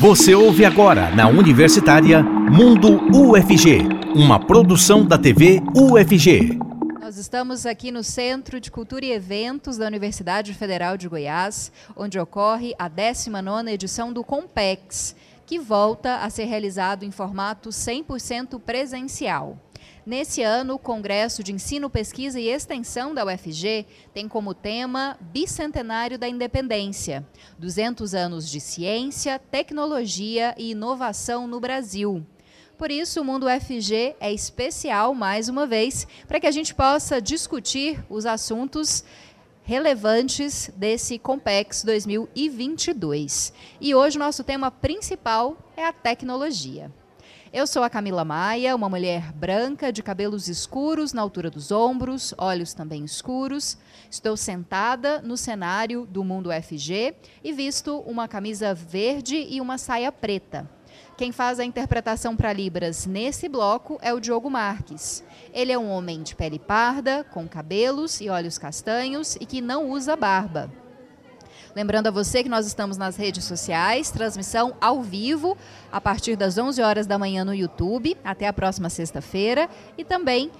[0.00, 3.80] Você ouve agora na Universitária Mundo UFG,
[4.14, 6.58] uma produção da TV UFG.
[6.98, 12.18] Nós estamos aqui no Centro de Cultura e Eventos da Universidade Federal de Goiás, onde
[12.18, 19.58] ocorre a 19ª edição do Compex, que volta a ser realizado em formato 100% presencial.
[20.10, 26.18] Nesse ano, o Congresso de Ensino, Pesquisa e Extensão da UFG tem como tema Bicentenário
[26.18, 27.24] da Independência:
[27.60, 32.26] 200 anos de ciência, tecnologia e inovação no Brasil.
[32.76, 37.22] Por isso, o Mundo UFG é especial, mais uma vez, para que a gente possa
[37.22, 39.04] discutir os assuntos
[39.62, 43.52] relevantes desse Compex 2022.
[43.80, 46.90] E hoje nosso tema principal é a tecnologia.
[47.52, 52.32] Eu sou a Camila Maia, uma mulher branca de cabelos escuros na altura dos ombros,
[52.38, 53.76] olhos também escuros.
[54.08, 60.12] Estou sentada no cenário do Mundo FG e visto uma camisa verde e uma saia
[60.12, 60.70] preta.
[61.16, 65.24] Quem faz a interpretação para Libras nesse bloco é o Diogo Marques.
[65.52, 69.90] Ele é um homem de pele parda, com cabelos e olhos castanhos e que não
[69.90, 70.70] usa barba.
[71.74, 75.56] Lembrando a você que nós estamos nas redes sociais, transmissão ao vivo,
[75.92, 79.68] a partir das 11 horas da manhã no YouTube, até a próxima sexta-feira.
[79.96, 80.50] E também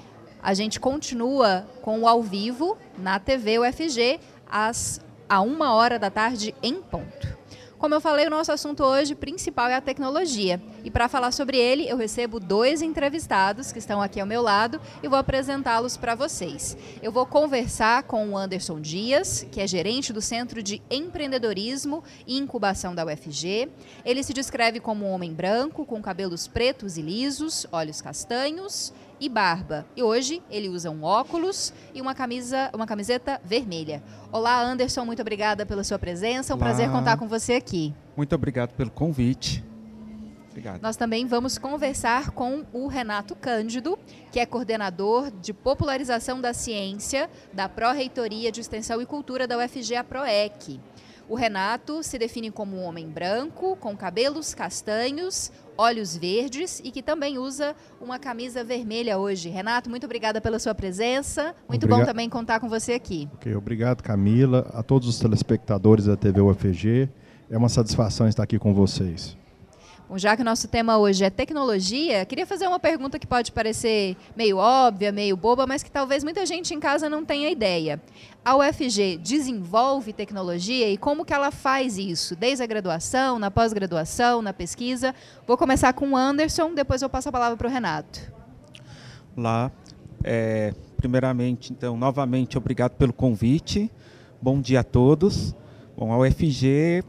[0.43, 6.11] a gente continua com o ao vivo na TV UFG, às, a uma hora da
[6.11, 7.40] tarde em ponto.
[7.81, 10.61] Como eu falei, o nosso assunto hoje principal é a tecnologia.
[10.85, 14.79] E para falar sobre ele, eu recebo dois entrevistados que estão aqui ao meu lado
[15.03, 16.77] e vou apresentá-los para vocês.
[17.03, 22.37] Eu vou conversar com o Anderson Dias, que é gerente do Centro de Empreendedorismo e
[22.37, 23.71] Incubação da UFG.
[24.05, 29.29] Ele se descreve como um homem branco, com cabelos pretos e lisos, olhos castanhos e
[29.29, 29.87] barba.
[29.95, 34.03] E hoje ele usa um óculos e uma camisa, uma camiseta vermelha.
[34.33, 36.53] Olá, Anderson, muito obrigada pela sua presença.
[36.53, 36.67] É um Olá.
[36.67, 37.95] prazer contar com você aqui.
[38.17, 39.63] Muito obrigado pelo convite.
[40.51, 40.83] Obrigado.
[40.83, 43.99] Nós também vamos conversar com o Renato Cândido,
[44.33, 49.95] que é coordenador de popularização da ciência da Pró-Reitoria de Extensão e Cultura da UFG,
[49.95, 50.81] a PROEC.
[51.31, 57.05] O Renato se define como um homem branco, com cabelos castanhos, olhos verdes e que
[57.05, 59.49] também usa uma camisa vermelha hoje.
[59.49, 61.55] Renato, muito obrigada pela sua presença.
[61.69, 63.29] Muito Obriga bom também contar com você aqui.
[63.35, 67.09] Okay, obrigado, Camila, a todos os telespectadores da TV UFG.
[67.49, 69.39] É uma satisfação estar aqui com vocês.
[70.17, 74.17] Já que o nosso tema hoje é tecnologia, queria fazer uma pergunta que pode parecer
[74.37, 78.01] meio óbvia, meio boba, mas que talvez muita gente em casa não tenha ideia.
[78.45, 82.35] A UFG desenvolve tecnologia e como que ela faz isso?
[82.35, 85.15] Desde a graduação, na pós-graduação, na pesquisa?
[85.47, 88.33] Vou começar com o Anderson, depois eu passo a palavra para o Renato.
[89.37, 89.71] Olá.
[90.25, 93.91] É, primeiramente, então, novamente, obrigado pelo convite.
[94.43, 95.55] Bom dia a todos.
[95.97, 97.05] Bom, a UFG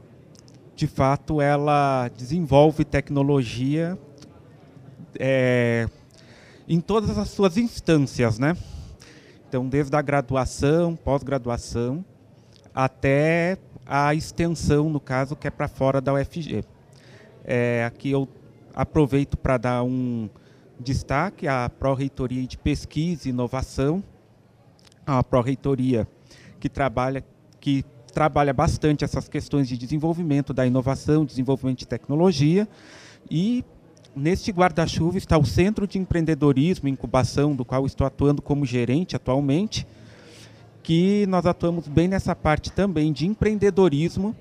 [0.82, 3.96] de fato, ela desenvolve tecnologia
[5.20, 5.88] é,
[6.68, 8.58] em todas as suas instâncias, né?
[9.48, 12.04] Então, desde a graduação, pós-graduação,
[12.74, 16.64] até a extensão, no caso, que é para fora da UFG.
[17.46, 18.28] É, aqui eu
[18.74, 20.28] aproveito para dar um
[20.80, 24.04] destaque à Pró-Reitoria de Pesquisa e Inovação,
[25.06, 26.08] a Pró-Reitoria
[26.60, 27.24] que trabalha,
[27.60, 32.68] que trabalha bastante essas questões de desenvolvimento da inovação, desenvolvimento de tecnologia
[33.30, 33.64] e
[34.16, 39.16] neste guarda-chuva está o Centro de Empreendedorismo e Incubação, do qual estou atuando como gerente
[39.16, 39.88] atualmente,
[40.84, 44.36] que nós atuamos bem nessa parte também de empreendedorismo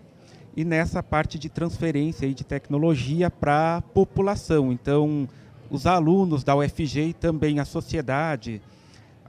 [0.56, 4.72] e nessa parte de transferência de tecnologia para a população.
[4.72, 5.28] Então,
[5.70, 8.60] os alunos da UFG e também a sociedade,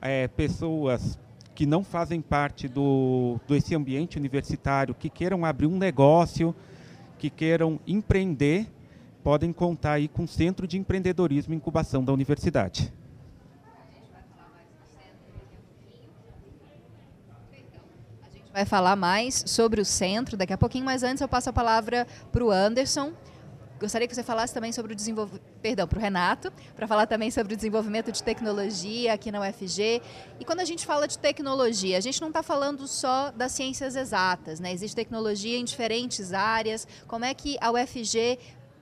[0.02, 1.20] é, pessoas
[1.54, 6.56] que não fazem parte do, desse ambiente universitário, que queiram abrir um negócio,
[7.18, 8.68] que queiram empreender,
[9.24, 12.92] podem contar aí com o Centro de Empreendedorismo e Incubação da Universidade.
[18.54, 22.06] vai falar mais sobre o centro daqui a pouquinho, mas antes eu passo a palavra
[22.32, 23.14] para o Anderson.
[23.82, 27.32] Gostaria que você falasse também sobre o desenvolvimento, perdão, para o Renato, para falar também
[27.32, 30.00] sobre o desenvolvimento de tecnologia aqui na UFG.
[30.40, 33.96] E quando a gente fala de tecnologia, a gente não está falando só das ciências
[33.96, 34.72] exatas, né?
[34.72, 36.88] Existe tecnologia em diferentes áreas.
[37.08, 38.38] Como é que a UFG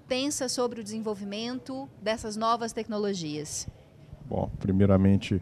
[0.06, 3.70] pensa sobre o desenvolvimento dessas novas tecnologias?
[4.26, 5.42] Bom, primeiramente,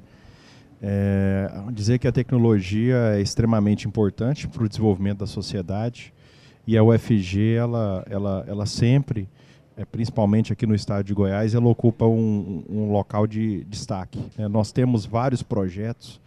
[0.79, 6.13] é, dizer que a tecnologia é extremamente importante para o desenvolvimento da sociedade
[6.67, 9.27] e a UFG ela, ela, ela sempre
[9.77, 14.19] é, principalmente aqui no estado de Goiás, ela ocupa um, um local de destaque.
[14.35, 16.19] É, nós temos vários projetos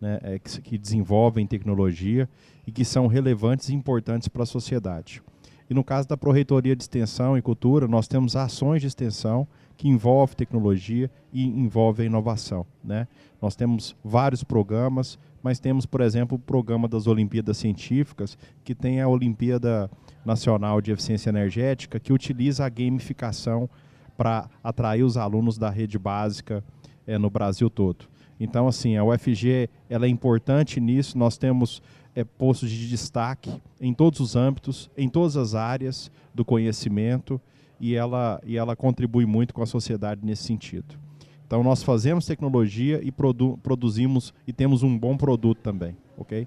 [0.00, 2.26] né, é, que, que, desenvolvem tecnologia
[2.66, 5.22] e que são relevantes e importantes para a sociedade.
[5.68, 9.46] E no caso da Proreitoria de Extensão e Cultura, nós temos ações de extensão
[9.76, 12.64] que envolvem tecnologia e envolvem inovação.
[12.82, 13.06] Né?
[13.40, 19.00] Nós temos vários programas, mas temos, por exemplo, o programa das Olimpíadas Científicas, que tem
[19.00, 19.90] a Olimpíada
[20.24, 23.68] Nacional de Eficiência Energética, que utiliza a gamificação
[24.16, 26.62] para atrair os alunos da rede básica
[27.06, 28.06] é, no Brasil todo.
[28.38, 31.16] Então, assim, a UFG ela é importante nisso.
[31.16, 31.82] Nós temos
[32.14, 37.40] é, postos de destaque em todos os âmbitos, em todas as áreas do conhecimento,
[37.80, 40.98] e ela, e ela contribui muito com a sociedade nesse sentido.
[41.46, 46.46] Então nós fazemos tecnologia e produ produzimos e temos um bom produto também, ok?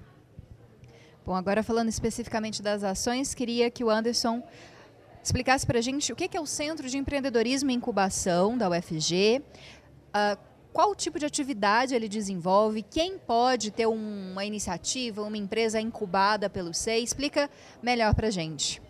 [1.28, 4.42] Bom, agora falando especificamente das ações, queria que o Anderson
[5.22, 9.42] explicasse para a gente o que é o Centro de Empreendedorismo e Incubação da UFG,
[10.14, 10.38] ah,
[10.72, 16.72] qual tipo de atividade ele desenvolve, quem pode ter uma iniciativa, uma empresa incubada pelo
[16.72, 17.50] SEI, explica
[17.82, 18.80] melhor para a gente.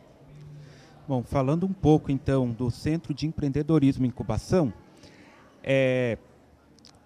[1.08, 4.73] Bom, falando um pouco então do Centro de Empreendedorismo e Incubação,
[5.61, 6.17] é,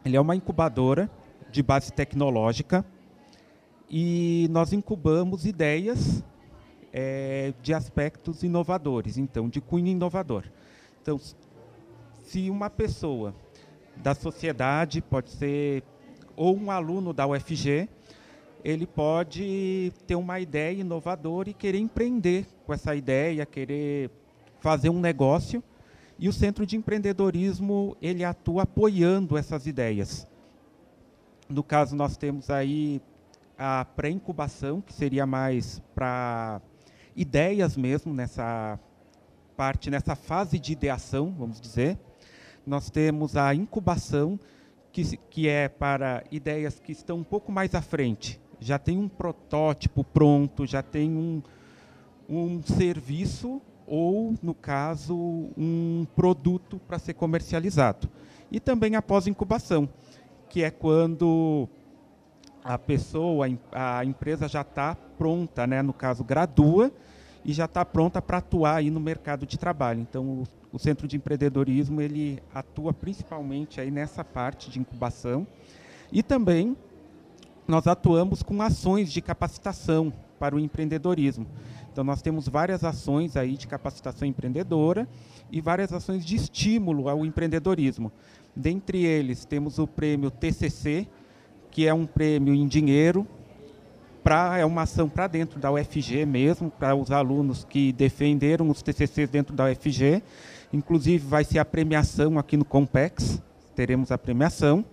[0.04, 1.10] ele é uma incubadora
[1.50, 2.84] de base tecnológica
[3.92, 6.24] e nós incubamos ideias
[6.90, 10.44] é, de aspectos inovadores, então, de cunho inovador.
[11.02, 11.20] Então,
[12.24, 13.34] se uma pessoa
[13.96, 15.82] da sociedade, pode ser
[16.34, 17.86] ou um aluno da UFG,
[18.64, 24.10] ele pode ter uma ideia inovadora e querer empreender com essa ideia, querer
[24.58, 25.62] fazer um negócio
[26.18, 30.26] e o Centro de Empreendedorismo, ele atua apoiando essas ideias.
[31.48, 33.02] No caso, nós temos aí
[33.62, 36.60] a pré-incubação, que seria mais para
[37.14, 38.76] ideias mesmo, nessa
[39.56, 41.96] parte, nessa fase de ideação, vamos dizer.
[42.66, 44.38] Nós temos a incubação,
[44.90, 48.40] que, que é para ideias que estão um pouco mais à frente.
[48.58, 51.40] Já tem um protótipo pronto, já tem um,
[52.28, 55.16] um serviço ou, no caso,
[55.56, 58.08] um produto para ser comercializado.
[58.50, 59.88] E também a pós-incubação,
[60.48, 61.68] que é quando
[62.64, 65.82] a pessoa, a empresa já está pronta, né?
[65.82, 66.92] no caso, gradua
[67.44, 70.00] e já está pronta para atuar aí no mercado de trabalho.
[70.00, 75.46] Então, o, o, Centro de Empreendedorismo ele atua principalmente aí nessa parte de incubação
[76.10, 76.76] e também
[77.66, 81.46] nós atuamos com ações de capacitação para o empreendedorismo.
[81.92, 85.06] Então nós temos várias ações aí de capacitação empreendedora
[85.50, 88.10] e várias ações de estímulo ao empreendedorismo.
[88.54, 91.06] Dentre eles temos o prêmio TCC,
[91.72, 93.26] que é um prêmio em dinheiro
[94.22, 98.80] para é uma ação para dentro da UFG mesmo, para os alunos que defenderam os
[98.80, 100.22] TCCs dentro da UFG.
[100.72, 103.42] Inclusive vai ser a premiação aqui no Compex,
[103.74, 104.84] teremos a premiação.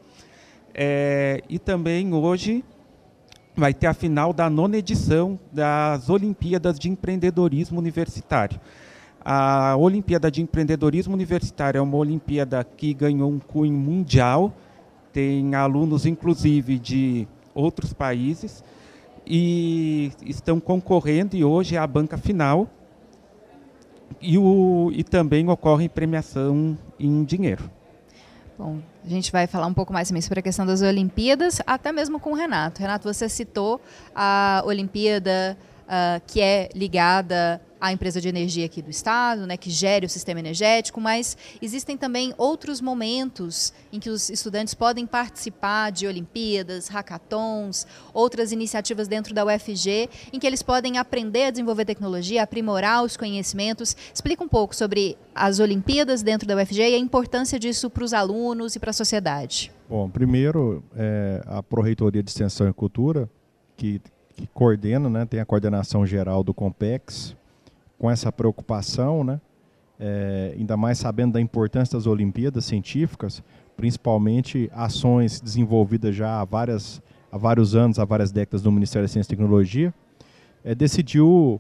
[0.74, 2.64] É, e também hoje
[3.56, 8.60] vai ter a final da nona edição das Olimpíadas de Empreendedorismo Universitário.
[9.24, 14.54] A Olimpíada de Empreendedorismo Universitário é uma Olimpíada que ganhou um cunho mundial,
[15.20, 18.64] tem alunos, inclusive, de outros países,
[19.28, 22.70] e estão concorrendo, e hoje é a banca final,
[24.22, 27.70] e, o, e também ocorre premiação em dinheiro.
[28.58, 32.18] Bom, a gente vai falar um pouco mais sobre a questão das Olimpíadas, até mesmo
[32.18, 32.80] com o Renato.
[32.80, 33.82] Renato, você citou
[34.16, 39.70] a Olimpíada uh, que é ligada a empresa de energia aqui do estado, né, que
[39.70, 45.92] gere o sistema energético, mas existem também outros momentos em que os estudantes podem participar
[45.92, 51.86] de Olimpíadas, hackathons, outras iniciativas dentro da UFG, em que eles podem aprender a desenvolver
[51.86, 53.96] tecnologia, aprimorar os conhecimentos.
[54.14, 58.14] Explica um pouco sobre as Olimpíadas dentro da UFG e a importância disso para os
[58.14, 59.72] alunos e para a sociedade.
[59.90, 63.30] Bom, primeiro, é, a Proreitoria de Extensão e Cultura,
[63.76, 64.02] que,
[64.36, 67.36] que coordena, né, tem a coordenação geral do Compex,
[68.00, 69.40] com essa preocupação, né?
[70.00, 73.44] É, ainda mais sabendo da importância das Olimpíadas científicas,
[73.76, 79.12] principalmente ações desenvolvidas já há, várias, há vários anos, há várias décadas no Ministério da
[79.12, 79.94] Ciência e Tecnologia,
[80.64, 81.60] é, decidiu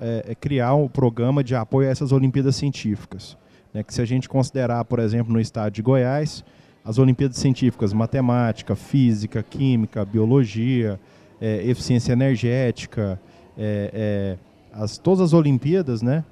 [0.00, 3.36] é, é, criar um programa de apoio a essas Olimpíadas científicas.
[3.74, 6.44] Né, que se a gente considerar, por exemplo, no estado de Goiás,
[6.84, 10.98] as Olimpíadas científicas, matemática, física, química, biologia,
[11.40, 13.20] é, eficiência energética,
[13.58, 14.38] é,
[14.80, 16.24] as, todas as Olimpíadas, né,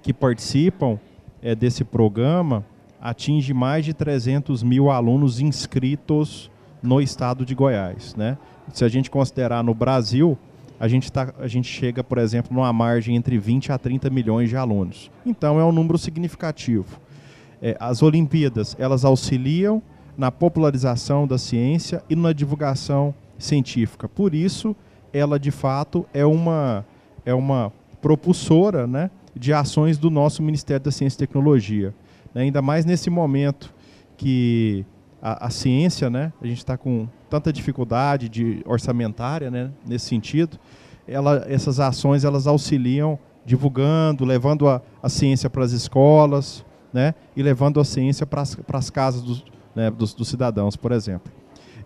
[0.00, 0.98] que participam
[1.42, 2.64] é, desse programa,
[3.00, 6.50] atinge mais de 300 mil alunos inscritos
[6.82, 8.38] no estado de Goiás, né?
[8.72, 10.38] Se a gente considerar no Brasil,
[10.80, 14.48] a gente, tá, a gente chega, por exemplo, numa margem entre 20 a 30 milhões
[14.48, 15.10] de alunos.
[15.24, 16.98] Então é um número significativo.
[17.60, 19.82] É, as Olimpíadas, elas auxiliam
[20.16, 24.08] na popularização da ciência e na divulgação científica.
[24.08, 24.74] Por isso,
[25.12, 26.86] ela de fato é uma
[27.24, 31.94] é uma propulsora né, de ações do nosso Ministério da Ciência e Tecnologia.
[32.34, 33.72] Né, ainda mais nesse momento
[34.16, 34.84] que
[35.22, 40.58] a, a ciência, né, a gente está com tanta dificuldade de orçamentária né, nesse sentido,
[41.08, 47.42] ela, essas ações elas auxiliam divulgando, levando a, a ciência para as escolas né, e
[47.42, 51.32] levando a ciência para as casas dos, né, dos, dos, cidadãos, por exemplo.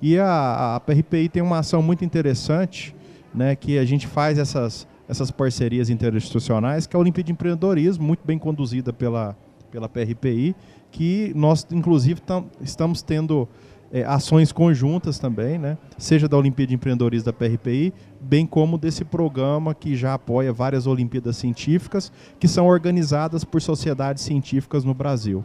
[0.00, 2.95] E a, a PRPI tem uma ação muito interessante,
[3.35, 8.04] né, que a gente faz essas, essas parcerias interinstitucionais, que é a Olimpíada de Empreendedorismo,
[8.04, 9.36] muito bem conduzida pela,
[9.70, 10.54] pela PRPI,
[10.90, 13.48] que nós, inclusive, tam, estamos tendo
[13.90, 15.78] é, ações conjuntas também, né?
[15.96, 20.86] seja da Olimpíada de Empreendedorismo da PRPI, bem como desse programa que já apoia várias
[20.86, 25.42] Olimpíadas Científicas, que são organizadas por sociedades científicas no Brasil.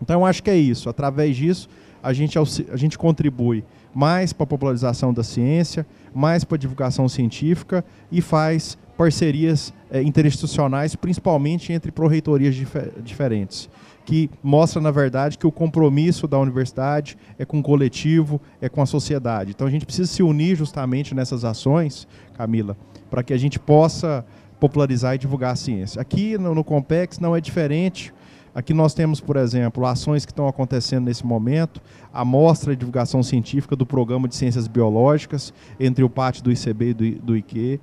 [0.00, 0.88] Então, eu acho que é isso.
[0.88, 1.68] Através disso,
[2.02, 7.08] a gente, a gente contribui mais para a popularização da ciência, mais para a divulgação
[7.08, 13.68] científica e faz parcerias é, interinstitucionais, principalmente entre pró-reitorias dif diferentes
[14.04, 18.82] que mostra, na verdade, que o compromisso da universidade é com o coletivo, é com
[18.82, 19.52] a sociedade.
[19.52, 22.76] Então a gente precisa se unir justamente nessas ações, Camila,
[23.10, 24.24] para que a gente possa
[24.58, 26.00] popularizar e divulgar a ciência.
[26.00, 28.12] Aqui no, no Compex não é diferente.
[28.54, 31.80] Aqui nós temos, por exemplo, ações que estão acontecendo nesse momento,
[32.12, 36.90] a mostra de divulgação científica do programa de ciências biológicas entre o pátio do ICB
[36.90, 37.80] e do, do IQ.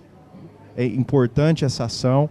[0.77, 2.29] É importante essa ação.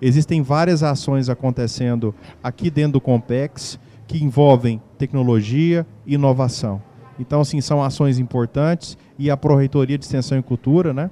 [0.00, 6.82] Existem várias ações acontecendo aqui dentro do Compex que envolvem tecnologia e inovação.
[7.18, 11.10] Então, assim, são ações importantes e a Pró-Reitoria de Extensão e Cultura, né,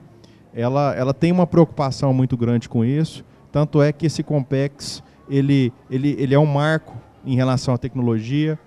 [0.55, 5.73] ela, ela tem uma preocupação muito grande com isso, tanto é que esse Compex, ele,
[5.91, 8.59] ele, ele é um marco em relação à tecnologia,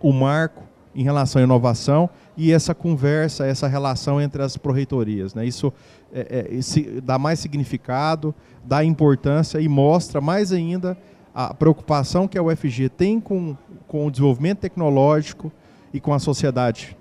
[0.00, 0.62] o um marco
[0.94, 5.34] em relação à inovação e essa conversa, essa relação entre as pró-reitorias.
[5.34, 5.46] Né?
[5.46, 5.72] Isso
[6.12, 10.96] é, é, esse, dá mais significado, dá importância e mostra mais ainda
[11.34, 13.56] a preocupação que a UFG tem com,
[13.86, 15.52] com o desenvolvimento tecnológico
[15.92, 16.96] e com a sociedade.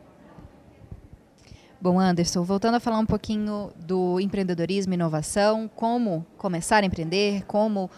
[1.82, 7.46] Bom, Anderson, voltando a falar um pouquinho do empreendedorismo e inovação, como começar a empreender,
[7.46, 7.90] como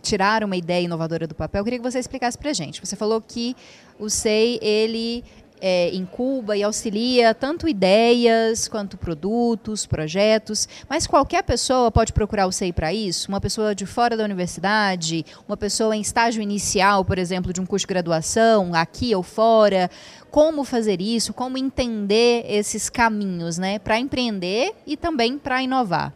[0.00, 2.80] tirar uma ideia inovadora do papel, eu queria que você explicasse para a gente.
[2.80, 3.54] Você falou que
[3.98, 5.22] o SEI, ele
[5.60, 12.52] é, incuba e auxilia tanto ideias quanto produtos, projetos, mas qualquer pessoa pode procurar o
[12.52, 13.28] SEI para isso?
[13.28, 17.66] Uma pessoa de fora da universidade, uma pessoa em estágio inicial, por exemplo, de um
[17.66, 19.90] curso de graduação, aqui ou fora.
[20.30, 21.32] Como fazer isso?
[21.32, 26.12] Como entender esses caminhos né, para empreender e também para inovar?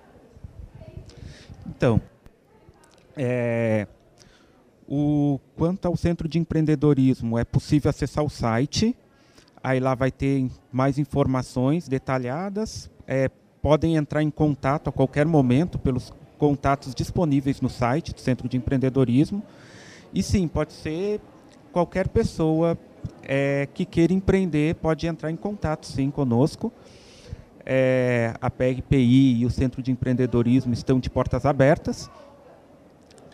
[1.67, 2.01] Então,
[3.17, 3.87] é,
[4.87, 8.95] o, quanto ao centro de empreendedorismo, é possível acessar o site
[9.63, 12.91] Aí lá vai ter mais informações detalhadas.
[13.07, 18.49] É, podem entrar em contato a qualquer momento pelos contatos disponíveis no site do Centro
[18.49, 19.43] de Empreendedorismo.
[20.13, 21.21] E sim, pode ser
[21.73, 22.77] qualquer pessoa
[23.23, 26.73] é, que queira empreender pode entrar em contato sim conosco.
[27.65, 32.11] É, a PRPI e o Centro de Empreendedorismo estão de portas abertas.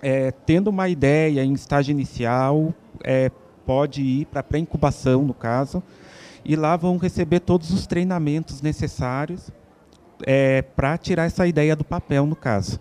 [0.02, 3.30] É, tendo uma ideia em estágio inicial, é,
[3.64, 5.82] pode ir para pré-incubação, no caso,
[6.48, 9.50] e lá vão receber todos os treinamentos necessários
[10.26, 12.80] é, para tirar essa ideia do papel, no caso.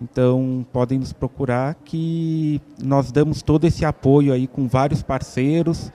[0.00, 5.90] Então, podem nos procurar que nós damos todo esse apoio aí com vários parceiros,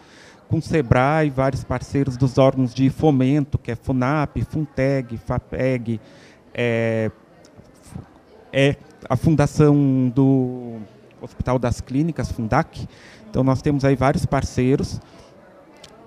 [0.49, 6.01] com o SEBRAE, vários parceiros dos órgãos de fomento, que é FUNAP, FUNTEG, FAPEG,
[6.51, 7.11] é,
[8.51, 8.75] é
[9.07, 10.79] a fundação do
[11.21, 12.87] Hospital das Clínicas, FUNDAC.
[13.29, 14.99] Então, nós temos aí vários parceiros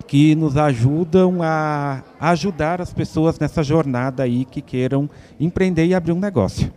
[0.07, 5.09] que nos ajudam a ajudar as pessoas nessa jornada aí que queiram
[5.39, 6.71] empreender e abrir um negócio.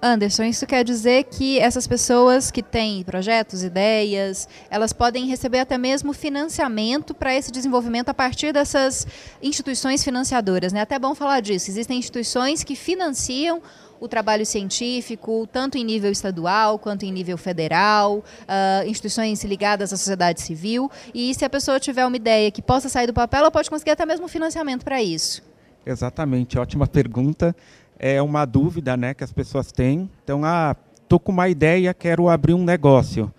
[0.00, 5.76] Anderson, isso quer dizer que essas pessoas que têm projetos, ideias, elas podem receber até
[5.76, 9.06] mesmo financiamento para esse desenvolvimento a partir dessas
[9.42, 10.82] instituições financiadoras, né?
[10.82, 11.68] Até bom falar disso.
[11.68, 13.60] Existem instituições que financiam
[14.00, 19.96] o trabalho científico, tanto em nível estadual quanto em nível federal, uh, instituições ligadas à
[19.96, 20.90] sociedade civil.
[21.14, 23.90] E se a pessoa tiver uma ideia que possa sair do papel, ela pode conseguir
[23.90, 25.42] até mesmo financiamento para isso.
[25.84, 27.54] Exatamente, ótima pergunta.
[27.98, 30.08] É uma dúvida né, que as pessoas têm.
[30.22, 33.32] Então, ah, estou com uma ideia, quero abrir um negócio.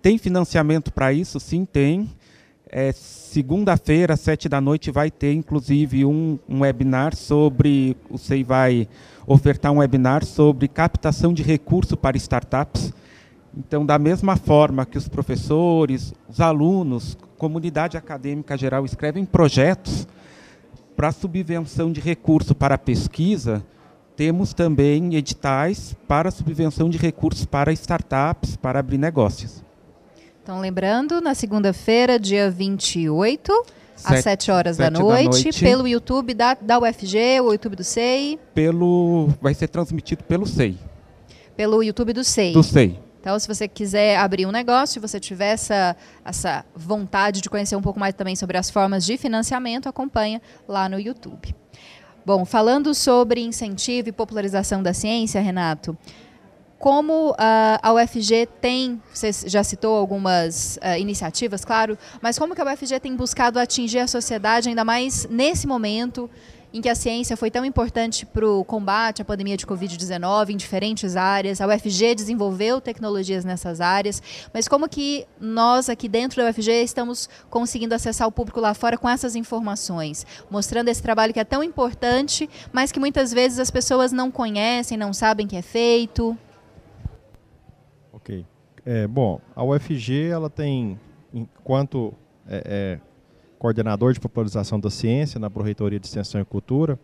[0.00, 1.38] Tem financiamento para isso?
[1.38, 2.08] Sim, tem.
[2.70, 2.92] É,
[3.28, 7.94] Segunda-feira, sete da noite, vai ter inclusive um, um webinar sobre.
[8.08, 8.88] O SEI vai
[9.28, 12.94] ofertar um webinar sobre captação de recurso para startups.
[13.54, 20.08] Então, da mesma forma que os professores, os alunos, comunidade acadêmica geral escrevem projetos
[20.96, 23.62] para subvenção de recurso para pesquisa,
[24.16, 29.62] temos também editais para subvenção de recursos para startups, para abrir negócios.
[30.42, 35.86] Então, lembrando, na segunda-feira, dia 28, Sete, às 7 horas da noite, da noite, pelo
[35.86, 38.38] YouTube da, da UFG, o YouTube do SEI.
[38.54, 40.78] Pelo, vai ser transmitido pelo SEI.
[41.56, 42.52] Pelo YouTube do SEI.
[42.52, 42.98] Do SEI.
[43.20, 47.74] Então, se você quiser abrir um negócio, se você tiver essa, essa vontade de conhecer
[47.76, 51.54] um pouco mais também sobre as formas de financiamento, acompanha lá no YouTube.
[52.24, 55.96] Bom, falando sobre incentivo e popularização da ciência, Renato,
[56.78, 57.34] como uh,
[57.82, 63.00] a UFG tem, você já citou algumas uh, iniciativas, claro, mas como que a UFG
[63.00, 66.30] tem buscado atingir a sociedade, ainda mais nesse momento
[66.72, 70.56] em que a ciência foi tão importante para o combate à pandemia de Covid-19 em
[70.56, 71.60] diferentes áreas.
[71.60, 77.28] A UFG desenvolveu tecnologias nessas áreas, mas como que nós aqui dentro da UFG estamos
[77.48, 81.62] conseguindo acessar o público lá fora com essas informações, mostrando esse trabalho que é tão
[81.62, 86.36] importante, mas que muitas vezes as pessoas não conhecem, não sabem que é feito.
[88.90, 90.98] É, bom, a UFG ela tem,
[91.30, 92.14] enquanto
[92.48, 93.00] é, é,
[93.58, 96.98] coordenador de popularização da ciência na Proreitoria de Extensão e Cultura,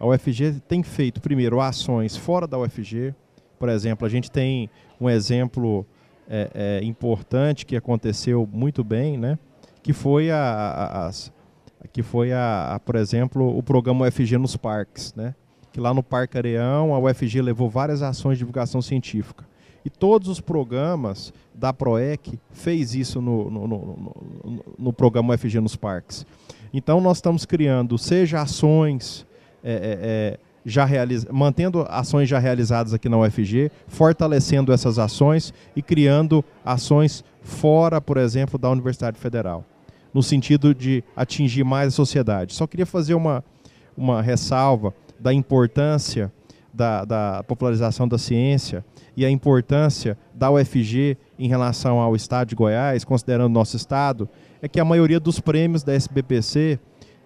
[0.00, 3.14] a UFG tem feito, primeiro, ações fora da UFG.
[3.56, 4.68] Por exemplo, a gente tem
[5.00, 5.86] um exemplo
[6.28, 6.50] é,
[6.82, 9.38] é, importante que aconteceu muito bem, né?
[9.80, 11.10] que foi, a, a,
[11.92, 15.14] que foi a, a, por exemplo, o programa UFG nos parques.
[15.14, 15.36] Né?
[15.70, 19.46] Que lá no Parque Areão, a UFG levou várias ações de divulgação científica.
[19.88, 25.76] E todos os programas da PROEC fez isso no, no, no, no programa UFG nos
[25.76, 26.26] parques.
[26.74, 29.26] Então nós estamos criando, seja ações,
[29.64, 30.86] é, é, é já
[31.32, 38.18] mantendo ações já realizadas aqui na UFG, fortalecendo essas ações e criando ações fora, por
[38.18, 39.64] exemplo, da Universidade Federal,
[40.12, 42.52] no sentido de atingir mais a sociedade.
[42.52, 43.42] Só queria fazer uma,
[43.96, 46.30] uma ressalva da importância
[46.78, 48.84] da, da popularização da ciência
[49.16, 54.28] e a importância da UFG em relação ao Estado de Goiás, considerando nosso Estado,
[54.62, 56.78] é que a maioria dos prêmios da SBPC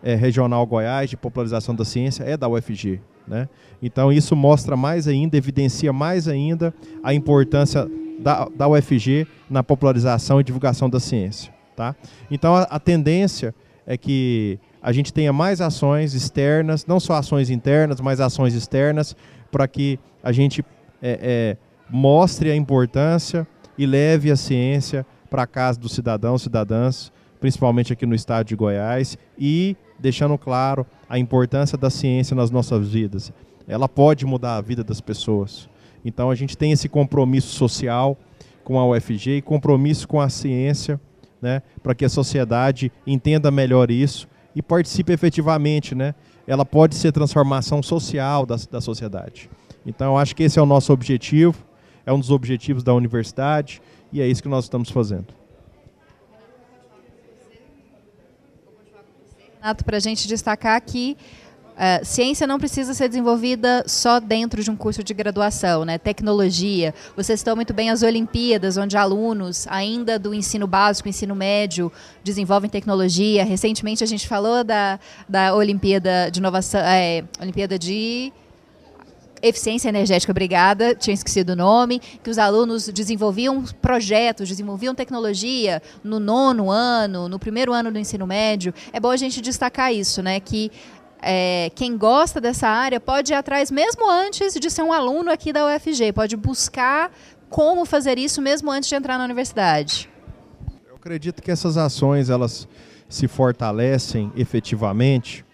[0.02, 2.98] é, Regional Goiás de Popularização da Ciência é da UFG.
[3.28, 3.46] Né?
[3.82, 7.86] Então isso mostra mais ainda, evidencia mais ainda a importância
[8.20, 11.52] da, da UFG na popularização e divulgação da ciência.
[11.76, 11.94] Tá?
[12.30, 13.54] Então a, a tendência
[13.86, 19.14] é que a gente tenha mais ações externas, não só ações internas, mas ações externas,
[19.52, 20.64] para que a gente
[21.00, 21.56] é, é,
[21.88, 28.06] mostre a importância e leve a ciência para a casa dos cidadãos, cidadãs, principalmente aqui
[28.06, 33.32] no estado de Goiás, e deixando claro a importância da ciência nas nossas vidas.
[33.68, 35.68] Ela pode mudar a vida das pessoas.
[36.04, 38.18] Então a gente tem esse compromisso social
[38.64, 41.00] com a UFG e compromisso com a ciência,
[41.40, 46.14] né, para que a sociedade entenda melhor isso e participe efetivamente, né?
[46.46, 49.48] Ela pode ser transformação social da, da sociedade.
[49.86, 51.72] Então, eu acho que esse é o nosso objetivo
[52.04, 53.80] é um dos objetivos da universidade
[54.12, 55.26] e é isso que nós estamos fazendo.
[59.60, 61.16] Renato, para a gente destacar que
[61.72, 65.96] Uh, ciência não precisa ser desenvolvida só dentro de um curso de graduação, né?
[65.96, 66.94] Tecnologia.
[67.16, 71.90] Vocês estão muito bem as Olimpíadas, onde alunos ainda do ensino básico, ensino médio,
[72.22, 73.42] desenvolvem tecnologia.
[73.44, 78.32] Recentemente a gente falou da, da Olimpíada de inovação, é, Olimpíada de
[79.42, 86.20] eficiência energética, obrigada, tinha esquecido o nome, que os alunos desenvolviam projetos, desenvolviam tecnologia no
[86.20, 88.72] nono ano, no primeiro ano do ensino médio.
[88.92, 90.38] É bom a gente destacar isso, né?
[90.38, 90.70] Que
[91.22, 95.52] é, quem gosta dessa área pode ir atrás mesmo antes de ser um aluno aqui
[95.52, 97.10] da UFG, pode buscar
[97.48, 100.10] como fazer isso mesmo antes de entrar na universidade.
[100.88, 102.68] Eu acredito que essas ações elas
[103.08, 105.44] se fortalecem efetivamente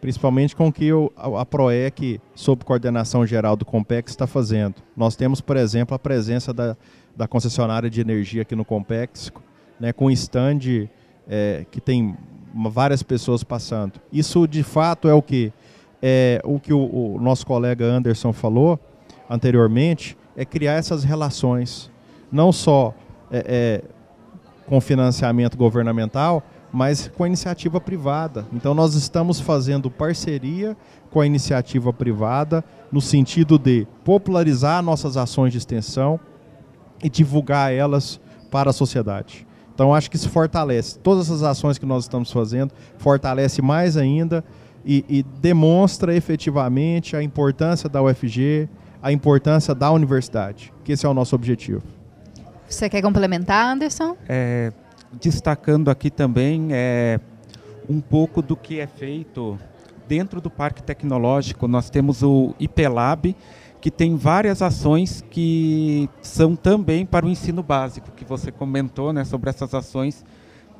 [0.00, 4.76] principalmente com o que a PROEC, sob coordenação geral do Compex, está fazendo.
[4.96, 6.76] Nós temos, por exemplo, a presença da,
[7.16, 9.32] da concessionária de energia aqui no Compex,
[9.80, 10.88] né, com stand
[11.28, 12.16] é, que tem
[12.70, 14.00] várias pessoas passando.
[14.12, 15.52] Isso, de fato, é o que?
[16.02, 18.78] É, o que o, o nosso colega Anderson falou
[19.28, 21.90] anteriormente, é criar essas relações,
[22.30, 22.94] não só
[23.30, 23.84] é, é,
[24.66, 26.42] com financiamento governamental,
[26.72, 28.46] mas com a iniciativa privada.
[28.52, 30.76] Então nós estamos fazendo parceria
[31.10, 36.20] com a iniciativa privada no sentido de popularizar nossas ações de extensão
[37.02, 39.45] e divulgar elas para a sociedade.
[39.76, 40.98] Então acho que isso fortalece.
[40.98, 44.42] Todas essas ações que nós estamos fazendo fortalece mais ainda
[44.82, 48.70] e, e demonstra efetivamente a importância da UFG,
[49.02, 51.82] a importância da universidade, que esse é o nosso objetivo.
[52.66, 54.16] Você quer complementar, Anderson?
[54.26, 54.72] É,
[55.20, 57.20] destacando aqui também é,
[57.86, 59.58] um pouco do que é feito
[60.08, 63.36] dentro do Parque Tecnológico nós temos o IPLab,
[63.86, 69.24] que tem várias ações que são também para o ensino básico, que você comentou né,
[69.24, 70.24] sobre essas ações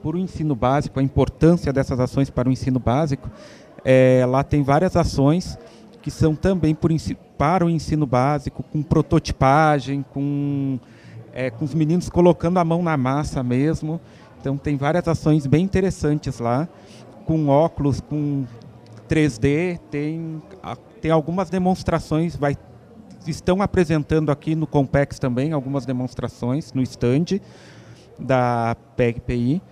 [0.03, 3.31] para o ensino básico, a importância dessas ações para o ensino básico.
[3.85, 5.57] É, lá tem várias ações
[6.03, 6.91] que são também por,
[7.39, 10.81] para o ensino básico, com prototipagem, com,
[11.33, 14.01] é, com os meninos colocando a mão na massa mesmo.
[14.41, 16.69] Então tem várias ações bem interessantes lá,
[17.25, 18.45] com óculos, com
[19.09, 20.43] 3D, tem,
[21.01, 22.57] tem algumas demonstrações, vai
[23.29, 27.41] estão apresentando aqui no Compex também algumas demonstrações no stand
[28.19, 29.63] da PEGPI.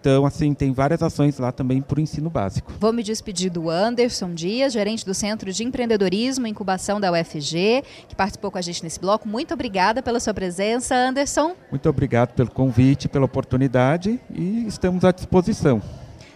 [0.00, 2.72] Então, assim, tem várias ações lá também para o ensino básico.
[2.78, 7.82] Vou me despedir do Anderson Dias, gerente do Centro de Empreendedorismo e Incubação da UFG,
[8.06, 9.26] que participou com a gente nesse bloco.
[9.26, 11.54] Muito obrigada pela sua presença, Anderson.
[11.70, 15.80] Muito obrigado pelo convite, pela oportunidade e estamos à disposição.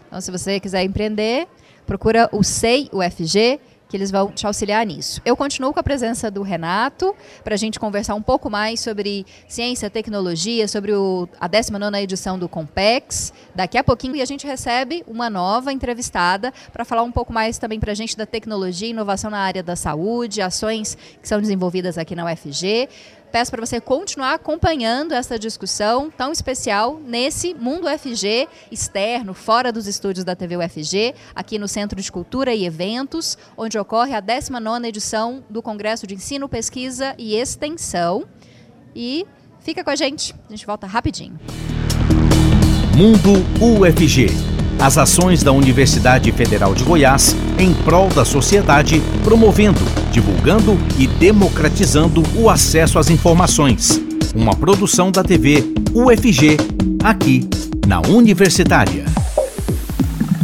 [0.06, 1.46] Então, se você quiser empreender,
[1.86, 5.20] procura o SEI UFG que eles vão te auxiliar nisso.
[5.24, 9.24] Eu continuo com a presença do Renato para a gente conversar um pouco mais sobre
[9.48, 13.33] ciência, tecnologia, sobre o, a 19 edição do Compex.
[13.55, 17.59] Daqui a pouquinho e a gente recebe uma nova entrevistada para falar um pouco mais
[17.59, 21.40] também para a gente da tecnologia e inovação na área da saúde, ações que são
[21.40, 22.88] desenvolvidas aqui na UFG.
[23.30, 29.86] Peço para você continuar acompanhando essa discussão tão especial nesse Mundo UFG externo, fora dos
[29.86, 34.86] estúdios da TV UFG, aqui no Centro de Cultura e Eventos, onde ocorre a 19ª
[34.86, 38.24] edição do Congresso de Ensino, Pesquisa e Extensão.
[38.96, 39.26] E
[39.60, 41.38] fica com a gente, a gente volta rapidinho.
[42.96, 44.28] Mundo UFG
[44.80, 49.80] as ações da Universidade Federal de Goiás em prol da sociedade, promovendo,
[50.12, 54.00] divulgando e democratizando o acesso às informações.
[54.34, 56.56] Uma produção da TV UFG,
[57.02, 57.48] aqui
[57.86, 59.04] na Universitária.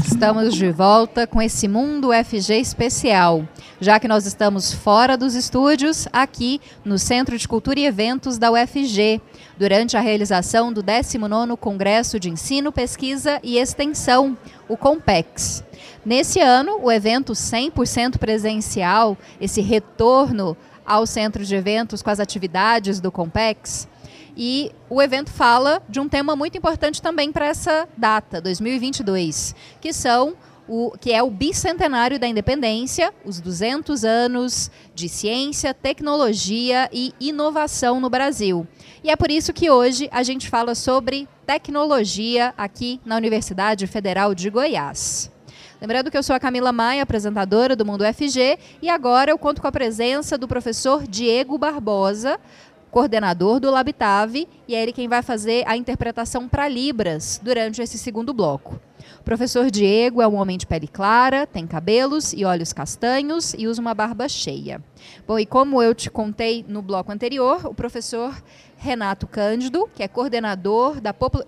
[0.04, 3.46] Estamos de volta com esse Mundo UFG especial,
[3.80, 8.50] já que nós estamos fora dos estúdios, aqui no Centro de Cultura e Eventos da
[8.50, 9.20] UFG
[9.58, 14.36] durante a realização do 19º Congresso de Ensino, Pesquisa e Extensão,
[14.68, 15.64] o COMPEX.
[16.04, 23.00] Nesse ano, o evento 100% presencial, esse retorno ao centro de eventos com as atividades
[23.00, 23.88] do Compex.
[24.36, 29.92] E o evento fala de um tema muito importante também para essa data, 2022, que
[29.92, 30.34] são
[30.68, 38.00] o, que é o bicentenário da independência, os 200 anos de ciência, tecnologia e inovação
[38.00, 38.66] no Brasil.
[39.02, 44.34] E é por isso que hoje a gente fala sobre tecnologia aqui na Universidade Federal
[44.34, 45.30] de Goiás.
[45.80, 49.60] Lembrando que eu sou a Camila Maia, apresentadora do Mundo FG, e agora eu conto
[49.60, 52.40] com a presença do professor Diego Barbosa,
[52.90, 57.98] coordenador do Labitave, e é ele quem vai fazer a interpretação para Libras durante esse
[57.98, 58.80] segundo bloco.
[59.24, 63.80] Professor Diego é um homem de pele clara, tem cabelos e olhos castanhos e usa
[63.80, 64.82] uma barba cheia.
[65.26, 68.36] Bom, e como eu te contei no bloco anterior, o professor
[68.76, 70.98] Renato Cândido, que é coordenador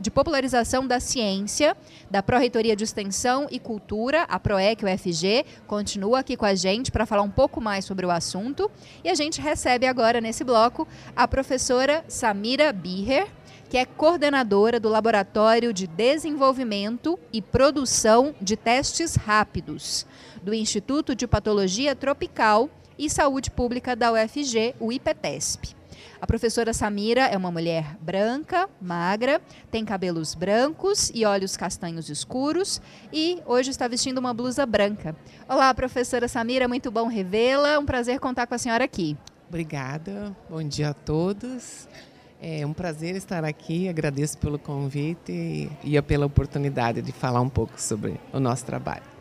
[0.01, 1.77] de popularização da ciência
[2.11, 7.05] da Pró-Reitoria de Extensão e Cultura, a PROEC UFG, continua aqui com a gente para
[7.05, 8.71] falar um pouco mais sobre o assunto.
[9.05, 13.27] E a gente recebe agora nesse bloco a professora Samira Birrer,
[13.68, 20.07] que é coordenadora do Laboratório de Desenvolvimento e Produção de Testes Rápidos
[20.42, 25.74] do Instituto de Patologia Tropical e Saúde Pública da UFG, o IPTESP.
[26.20, 32.81] A professora Samira é uma mulher branca, magra, tem cabelos brancos e olhos castanhos escuros
[33.12, 35.14] e hoje está vestindo uma blusa branca.
[35.48, 37.79] Olá, professora Samira, muito bom revê-la.
[37.79, 39.16] Um prazer contar com a senhora aqui.
[39.48, 40.35] Obrigada.
[40.48, 41.87] Bom dia a todos.
[42.40, 43.88] É um prazer estar aqui.
[43.88, 49.15] Agradeço pelo convite e pela oportunidade de falar um pouco sobre o nosso trabalho.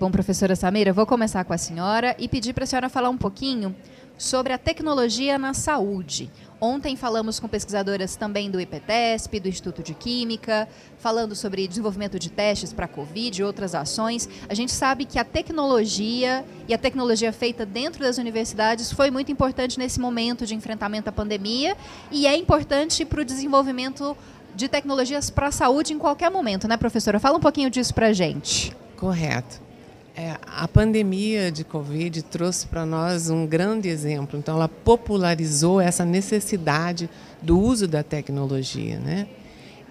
[0.00, 3.18] Bom, professora Samira, vou começar com a senhora e pedir para a senhora falar um
[3.18, 3.76] pouquinho
[4.16, 6.30] sobre a tecnologia na saúde.
[6.58, 12.30] Ontem falamos com pesquisadoras também do IPTESP, do Instituto de Química, falando sobre desenvolvimento de
[12.30, 14.26] testes para a Covid e outras ações.
[14.48, 19.30] A gente sabe que a tecnologia e a tecnologia feita dentro das universidades foi muito
[19.30, 21.76] importante nesse momento de enfrentamento à pandemia
[22.10, 24.16] e é importante para o desenvolvimento
[24.54, 27.20] de tecnologias para a saúde em qualquer momento, né, professora?
[27.20, 28.74] Fala um pouquinho disso para a gente.
[28.96, 29.68] Correto.
[30.22, 34.38] É, a pandemia de Covid trouxe para nós um grande exemplo.
[34.38, 37.08] Então, ela popularizou essa necessidade
[37.40, 39.26] do uso da tecnologia, né?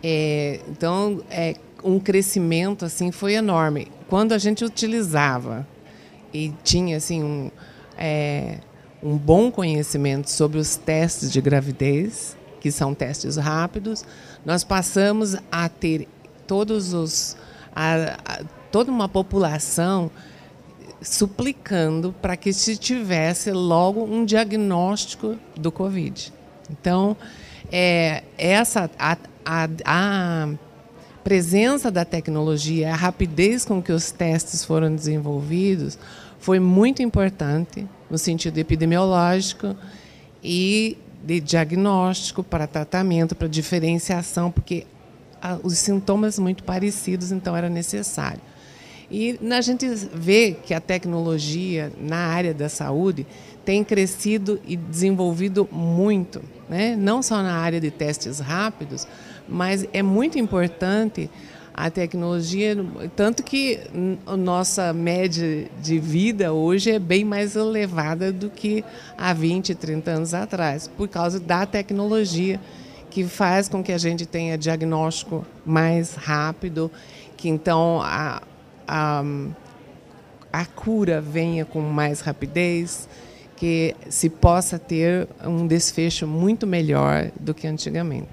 [0.04, 3.88] É, então, é, um crescimento assim foi enorme.
[4.08, 5.68] Quando a gente utilizava
[6.32, 7.50] e tinha assim um,
[7.98, 8.60] é,
[9.02, 14.06] um bom conhecimento sobre os testes de gravidez, que são testes rápidos,
[14.46, 16.08] nós passamos a ter
[16.46, 17.36] todos os
[17.76, 20.12] a, a, toda uma população
[21.02, 26.34] suplicando para que se tivesse logo um diagnóstico do Covid.
[26.70, 27.16] Então,
[27.72, 30.50] é, essa a, a, a
[31.24, 35.98] presença da tecnologia, a rapidez com que os testes foram desenvolvidos,
[36.40, 39.76] foi muito importante no sentido epidemiológico
[40.44, 44.86] e de diagnóstico para tratamento, para diferenciação, porque
[45.64, 48.42] os sintomas muito parecidos, então era necessário.
[49.12, 53.26] E a gente vê que a tecnologia na área da saúde
[53.65, 56.95] tem crescido e desenvolvido muito, né?
[56.95, 59.08] não só na área de testes rápidos,
[59.48, 61.30] mas é muito importante
[61.74, 62.76] a tecnologia,
[63.15, 63.80] tanto que
[64.26, 68.84] a nossa média de vida hoje é bem mais elevada do que
[69.17, 72.60] há 20, 30 anos atrás, por causa da tecnologia
[73.10, 76.91] que faz com que a gente tenha diagnóstico mais rápido,
[77.38, 78.41] que então a,
[78.89, 79.23] a,
[80.52, 83.08] a cura venha com mais rapidez,
[83.56, 88.28] que se possa ter um desfecho muito melhor do que antigamente.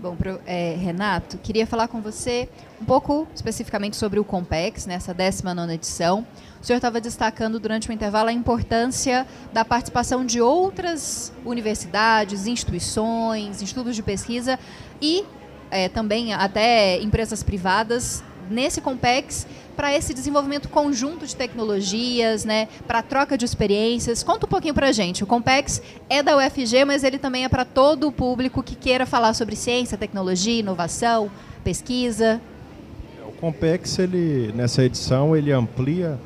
[0.00, 0.16] Bom,
[0.46, 2.48] é, Renato, queria falar com você
[2.80, 6.26] um pouco especificamente sobre o Compex, nessa 19 edição.
[6.58, 13.60] O senhor estava destacando durante o intervalo a importância da participação de outras universidades, instituições,
[13.60, 14.58] institutos de pesquisa
[15.02, 15.22] e
[15.70, 23.02] é, também até empresas privadas nesse Compex para esse desenvolvimento conjunto de tecnologias, né, para
[23.02, 24.22] troca de experiências.
[24.22, 25.24] Conta um pouquinho para a gente.
[25.24, 29.06] O Compex é da UFG, mas ele também é para todo o público que queira
[29.06, 31.30] falar sobre ciência, tecnologia, inovação,
[31.64, 32.40] pesquisa.
[33.26, 36.18] O Compex, ele, nessa edição, ele amplia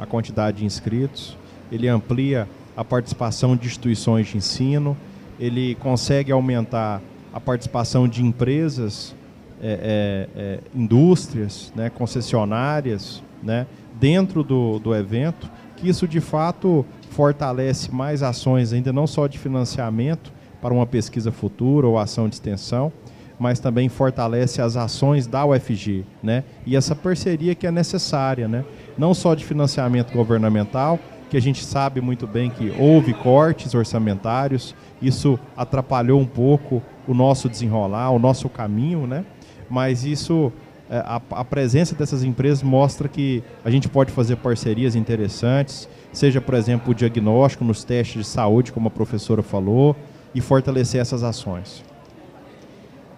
[0.00, 1.36] a quantidade de inscritos,
[1.70, 4.96] ele amplia a participação de instituições de ensino,
[5.38, 7.00] ele consegue aumentar
[7.32, 9.14] a participação de empresas
[9.62, 13.66] é, é, é, indústrias, né, concessionárias, né,
[13.98, 19.38] dentro do, do evento, que isso de fato fortalece mais ações, ainda não só de
[19.38, 22.92] financiamento para uma pesquisa futura ou ação de extensão,
[23.38, 26.42] mas também fortalece as ações da UFG, né?
[26.64, 28.64] E essa parceria que é necessária, né?
[28.96, 34.74] Não só de financiamento governamental, que a gente sabe muito bem que houve cortes orçamentários,
[35.02, 39.24] isso atrapalhou um pouco o nosso desenrolar, o nosso caminho, né?
[39.68, 40.52] Mas isso
[40.88, 46.40] é, a, a, presença dessas empresas mostra que a gente pode fazer parcerias interessantes, seja,
[46.40, 49.96] por exemplo, o diagnóstico nos testes de saúde, como a professora falou,
[50.34, 51.82] e fortalecer essas ações.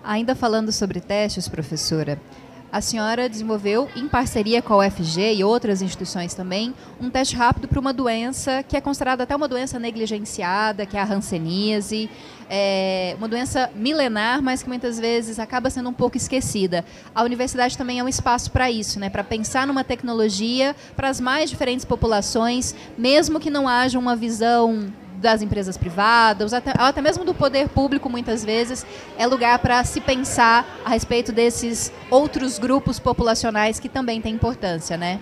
[0.02, 2.18] Ainda falando sobre testes, professora,
[2.70, 7.66] a senhora desenvolveu, em parceria com a UFG e outras instituições também, um teste rápido
[7.66, 12.10] para uma doença que é considerada até uma doença negligenciada, que é a hanseníase.
[12.50, 16.84] É uma doença milenar, mas que muitas vezes acaba sendo um pouco esquecida.
[17.14, 19.10] A universidade também é um espaço para isso, né?
[19.10, 24.90] para pensar numa tecnologia para as mais diferentes populações, mesmo que não haja uma visão
[25.20, 28.86] das empresas privadas, até, até mesmo do poder público, muitas vezes,
[29.18, 34.96] é lugar para se pensar a respeito desses outros grupos populacionais que também têm importância,
[34.96, 35.20] né?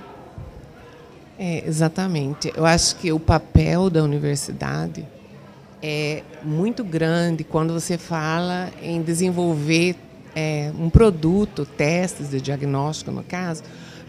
[1.39, 2.53] É, exatamente.
[2.57, 5.07] Eu acho que o papel da universidade
[5.83, 9.97] é muito grande quando você fala em desenvolver
[10.35, 13.63] é, um produto, testes de diagnóstico, no caso,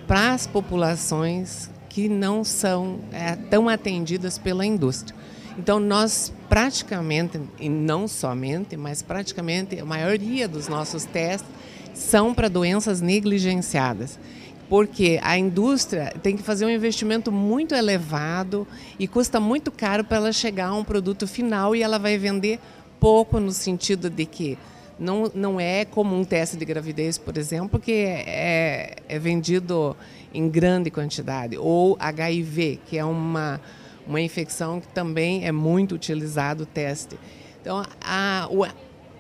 [0.06, 5.16] para as populações que não são é, tão atendidas pela indústria.
[5.58, 11.50] Então, nós praticamente, e não somente, mas praticamente a maioria dos nossos testes
[11.94, 14.20] são para doenças negligenciadas.
[14.70, 18.68] Porque a indústria tem que fazer um investimento muito elevado
[19.00, 22.60] e custa muito caro para ela chegar a um produto final e ela vai vender
[23.00, 24.58] pouco no sentido de que
[25.00, 29.96] não, não é como um teste de gravidez, por exemplo, que é, é vendido
[30.34, 33.62] em grande quantidade, ou HIV, que é uma
[34.08, 37.18] uma infecção que também é muito utilizado o teste.
[37.62, 38.48] Então, a,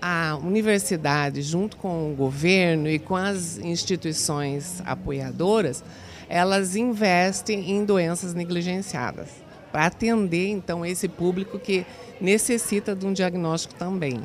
[0.01, 5.83] a universidade, junto com o governo e com as instituições apoiadoras,
[6.29, 9.29] elas investem em doenças negligenciadas,
[9.71, 11.85] para atender, então, esse público que
[12.19, 14.21] necessita de um diagnóstico também.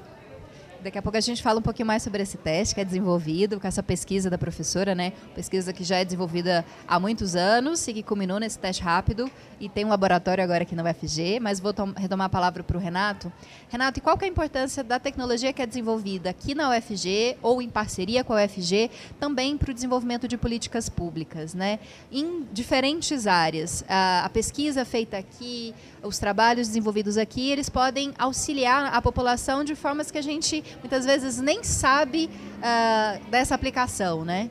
[0.83, 3.61] Daqui a pouco a gente fala um pouquinho mais sobre esse teste que é desenvolvido,
[3.61, 5.13] com essa pesquisa da professora, né?
[5.33, 9.69] Pesquisa que já é desenvolvida há muitos anos e que culminou nesse teste rápido e
[9.69, 13.33] tem um laboratório agora aqui na UFG, mas vou retomar a palavra para o Renato.
[13.69, 17.37] Renato, e qual que é a importância da tecnologia que é desenvolvida aqui na UFG
[17.41, 18.91] ou em parceria com a UFG
[19.21, 21.79] também para o desenvolvimento de políticas públicas, né?
[22.11, 23.85] Em diferentes áreas.
[23.89, 29.77] A, a pesquisa feita aqui, os trabalhos desenvolvidos aqui, eles podem auxiliar a população de
[29.77, 34.51] formas que a gente muitas vezes nem sabe uh, dessa aplicação, né?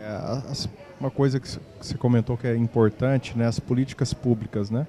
[0.00, 0.18] É,
[1.00, 1.48] uma coisa que
[1.80, 4.86] você comentou que é importante, né, as políticas públicas, né?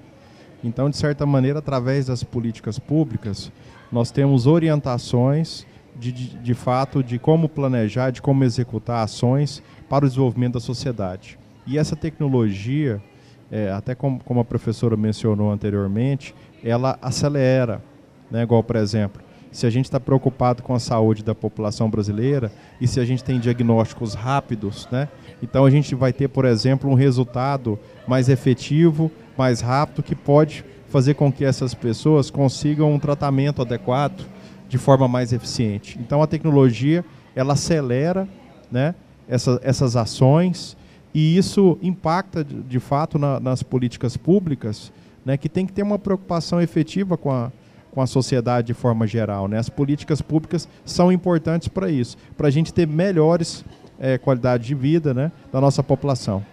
[0.62, 3.52] Então, de certa maneira, através das políticas públicas,
[3.92, 10.04] nós temos orientações de, de, de fato de como planejar, de como executar ações para
[10.04, 11.38] o desenvolvimento da sociedade.
[11.66, 13.02] E essa tecnologia,
[13.50, 17.82] é, até como, como, a professora mencionou anteriormente, ela acelera,
[18.30, 18.42] né?
[18.42, 22.86] igual, por exemplo, se a gente está preocupado com a saúde da população brasileira e
[22.86, 25.08] se a gente tem diagnósticos rápidos, né?
[25.42, 30.64] então a gente vai ter, por exemplo, um resultado mais efetivo, mais rápido, que pode
[30.88, 34.26] fazer com que essas pessoas consigam um tratamento adequado
[34.68, 35.98] de forma mais eficiente.
[36.00, 38.28] Então a tecnologia ela acelera
[38.70, 38.94] né,
[39.28, 40.76] essa, essas ações
[41.14, 44.92] e isso impacta de, de fato na, nas políticas públicas,
[45.24, 47.50] né, que tem que ter uma preocupação efetiva com a,
[47.98, 49.48] com a sociedade de forma geral.
[49.48, 49.58] Né?
[49.58, 53.64] As políticas públicas são importantes para isso, para a gente ter melhores
[53.98, 54.20] é,
[54.60, 56.46] de vida né, da nossa população.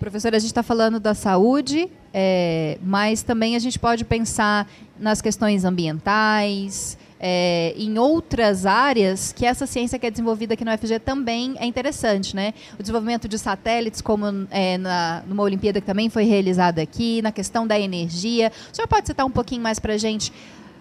[0.00, 4.66] Professora, a gente está falando da saúde, é, mas também a gente pode pensar
[4.98, 10.72] nas questões ambientais, é, em outras áreas que essa ciência que é desenvolvida aqui no
[10.72, 12.52] UFG também é interessante, né?
[12.78, 17.32] O desenvolvimento de satélites, como é, na, numa Olimpíada que também foi realizada aqui, na
[17.32, 18.52] questão da energia.
[18.72, 20.32] O senhor pode citar um pouquinho mais para a gente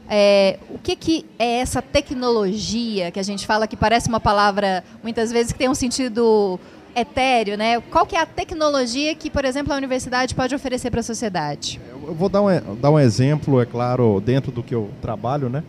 [0.09, 4.83] é, o que, que é essa tecnologia que a gente fala que parece uma palavra
[5.01, 6.59] muitas vezes que tem um sentido
[6.95, 7.81] etéreo, né?
[7.81, 11.81] Qual que é a tecnologia que, por exemplo, a universidade pode oferecer para a sociedade?
[12.07, 15.63] Eu vou dar um, dar um exemplo, é claro, dentro do que eu trabalho, né?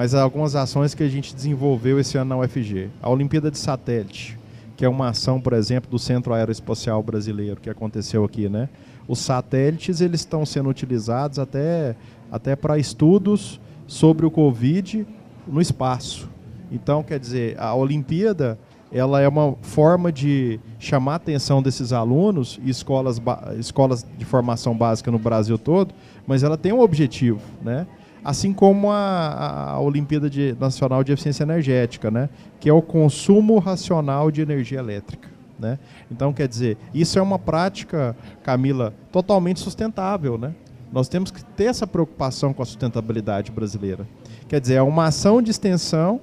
[0.00, 2.88] Mas algumas ações que a gente desenvolveu esse ano na UFG.
[3.02, 4.38] A Olimpíada de Satélite,
[4.74, 8.70] que é uma ação, por exemplo, do Centro Aeroespacial Brasileiro, que aconteceu aqui, né?
[9.06, 11.94] Os satélites eles estão sendo utilizados até,
[12.32, 15.06] até para estudos sobre o Covid
[15.46, 16.30] no espaço.
[16.72, 18.58] Então, quer dizer, a Olimpíada
[18.90, 23.20] ela é uma forma de chamar a atenção desses alunos e escolas,
[23.58, 25.94] escolas de formação básica no Brasil todo,
[26.26, 27.86] mas ela tem um objetivo, né?
[28.24, 32.28] Assim como a, a Olimpíada de, Nacional de Eficiência Energética, né?
[32.58, 35.28] que é o consumo racional de energia elétrica.
[35.58, 35.78] Né?
[36.10, 40.38] Então, quer dizer, isso é uma prática, Camila, totalmente sustentável.
[40.38, 40.54] Né?
[40.92, 44.06] Nós temos que ter essa preocupação com a sustentabilidade brasileira.
[44.48, 46.20] Quer dizer, é uma ação de extensão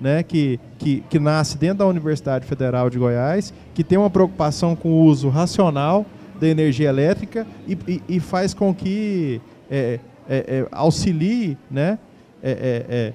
[0.00, 4.74] né, que, que, que nasce dentro da Universidade Federal de Goiás, que tem uma preocupação
[4.74, 6.06] com o uso racional
[6.40, 11.98] da energia elétrica e, e, e faz com que é, é, é, auxilie né,
[12.42, 13.12] é, é, é,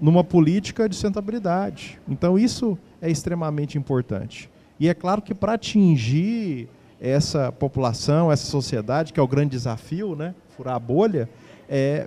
[0.00, 2.00] numa política de sustentabilidade.
[2.08, 4.50] Então, isso é extremamente importante.
[4.78, 6.68] E é claro que para atingir
[7.00, 11.28] essa população, essa sociedade, que é o grande desafio, né, furar a bolha,
[11.68, 12.06] é,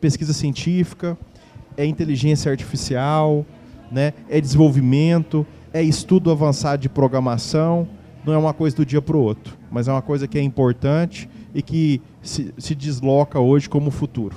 [0.00, 1.16] pesquisa científica,
[1.76, 3.44] é inteligência artificial,
[3.90, 7.88] né, é desenvolvimento, é estudo avançado de programação.
[8.24, 10.42] Não é uma coisa do dia para o outro, mas é uma coisa que é
[10.42, 14.36] importante e que se, se desloca hoje como futuro.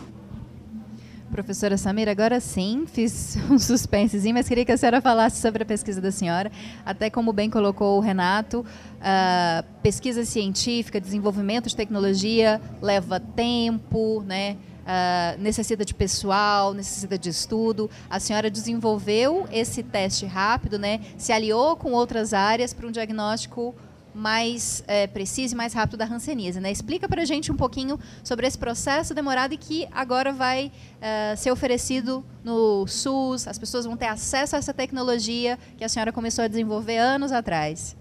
[1.31, 5.65] Professora Samira, agora sim, fiz um suspensezinho, mas queria que a senhora falasse sobre a
[5.65, 6.51] pesquisa da senhora.
[6.83, 14.57] Até como bem colocou o Renato, uh, pesquisa científica, desenvolvimento de tecnologia leva tempo, né?
[14.79, 17.91] Uh, necessita de pessoal, necessita de estudo.
[18.09, 20.99] A senhora desenvolveu esse teste rápido, né?
[21.15, 23.75] Se aliou com outras áreas para um diagnóstico
[24.13, 26.59] mais é, preciso e mais rápido da hanseníase.
[26.59, 26.71] Né?
[26.71, 31.35] Explica para a gente um pouquinho sobre esse processo demorado e que agora vai é,
[31.35, 36.11] ser oferecido no SUS, as pessoas vão ter acesso a essa tecnologia que a senhora
[36.11, 37.95] começou a desenvolver anos atrás.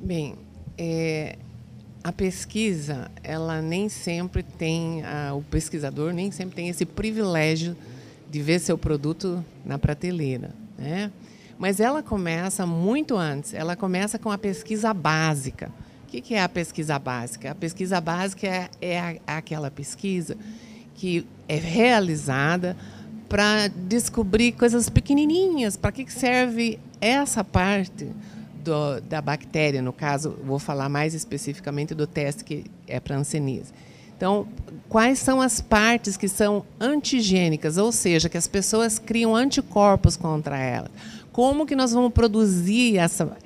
[0.00, 0.36] Bem,
[0.76, 1.38] é,
[2.04, 7.76] a pesquisa, ela nem sempre tem, a, o pesquisador nem sempre tem esse privilégio
[8.30, 10.50] de ver seu produto na prateleira.
[10.78, 11.10] Né?
[11.58, 15.70] Mas ela começa muito antes, ela começa com a pesquisa básica.
[16.04, 17.50] O que é a pesquisa básica?
[17.50, 20.36] A pesquisa básica é, é aquela pesquisa
[20.94, 22.76] que é realizada
[23.28, 28.08] para descobrir coisas pequenininhas, para que serve essa parte
[28.62, 33.72] do, da bactéria, no caso, vou falar mais especificamente do teste que é para ansenise.
[34.16, 34.48] Então,
[34.88, 40.58] quais são as partes que são antigênicas, ou seja, que as pessoas criam anticorpos contra
[40.58, 40.90] elas?
[41.36, 43.36] Como que nós vamos produzir essa,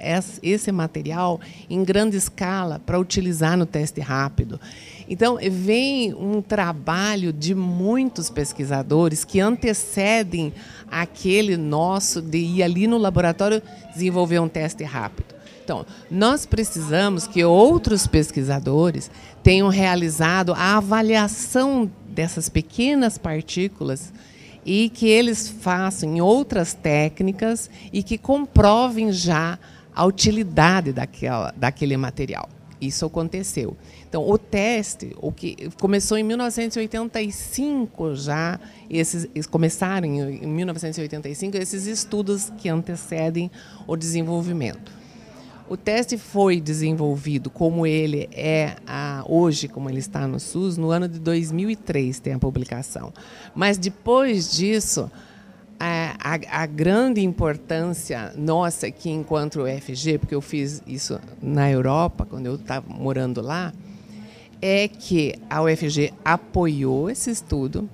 [0.45, 4.61] esse material em grande escala para utilizar no teste rápido.
[5.09, 10.53] Então, vem um trabalho de muitos pesquisadores que antecedem
[10.89, 13.61] aquele nosso de ir ali no laboratório
[13.93, 15.35] desenvolver um teste rápido.
[15.65, 19.11] Então, nós precisamos que outros pesquisadores
[19.43, 24.13] tenham realizado a avaliação dessas pequenas partículas
[24.65, 29.59] e que eles façam outras técnicas e que comprovem já
[29.95, 32.49] a utilidade daquela, daquele material.
[32.81, 33.77] Isso aconteceu.
[34.09, 38.59] Então, o teste, o que começou em 1985 já,
[38.89, 43.51] esses começaram em 1985 esses estudos que antecedem
[43.87, 45.00] o desenvolvimento.
[45.71, 50.91] O teste foi desenvolvido como ele é a, hoje, como ele está no SUS, no
[50.91, 53.13] ano de 2003 tem a publicação.
[53.55, 55.09] Mas depois disso,
[55.79, 62.27] a, a, a, grande importância nossa aqui enquanto UFG, porque eu fiz isso na Europa,
[62.29, 63.73] quando eu estava morando lá,
[64.61, 67.89] é que a UFG apoiou esse estudo,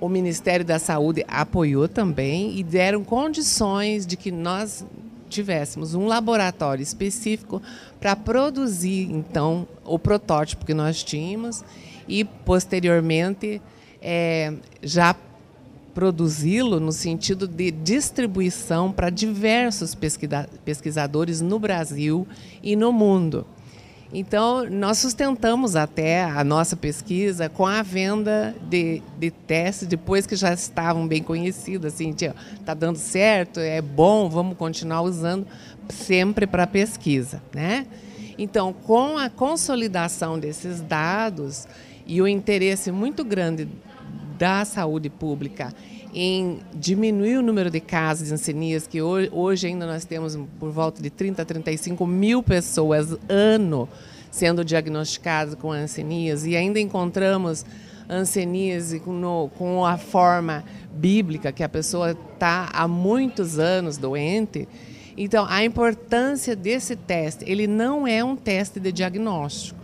[0.00, 4.82] o Ministério da Saúde apoiou também e deram condições de que nós
[5.30, 7.62] tivéssemos um laboratório específico
[7.98, 11.64] para produzir, então, o protótipo que nós tínhamos
[12.06, 13.62] e, posteriormente,
[14.02, 14.52] é,
[14.82, 15.14] já
[15.94, 19.96] produzi-lo no sentido de distribuição para diversos
[20.64, 22.26] pesquisadores no Brasil
[22.62, 23.46] e no mundo.
[24.12, 30.34] Então, nós sustentamos até a nossa pesquisa com a venda de, de testes, depois que
[30.34, 35.46] já estavam bem conhecidos, assim, está dando certo, é bom, vamos continuar usando,
[35.88, 37.40] sempre para pesquisa.
[37.54, 37.86] Né?
[38.36, 41.68] Então, com a consolidação desses dados
[42.04, 43.68] e o interesse muito grande
[44.36, 45.72] da saúde pública
[46.14, 51.02] em diminuir o número de casos de ancenias, que hoje ainda nós temos por volta
[51.02, 53.88] de 30 a 35 mil pessoas ano
[54.30, 57.64] sendo diagnosticadas com ancenias, e ainda encontramos
[58.08, 64.68] ancenias com, com a forma bíblica, que a pessoa está há muitos anos doente.
[65.16, 69.79] Então, a importância desse teste, ele não é um teste de diagnóstico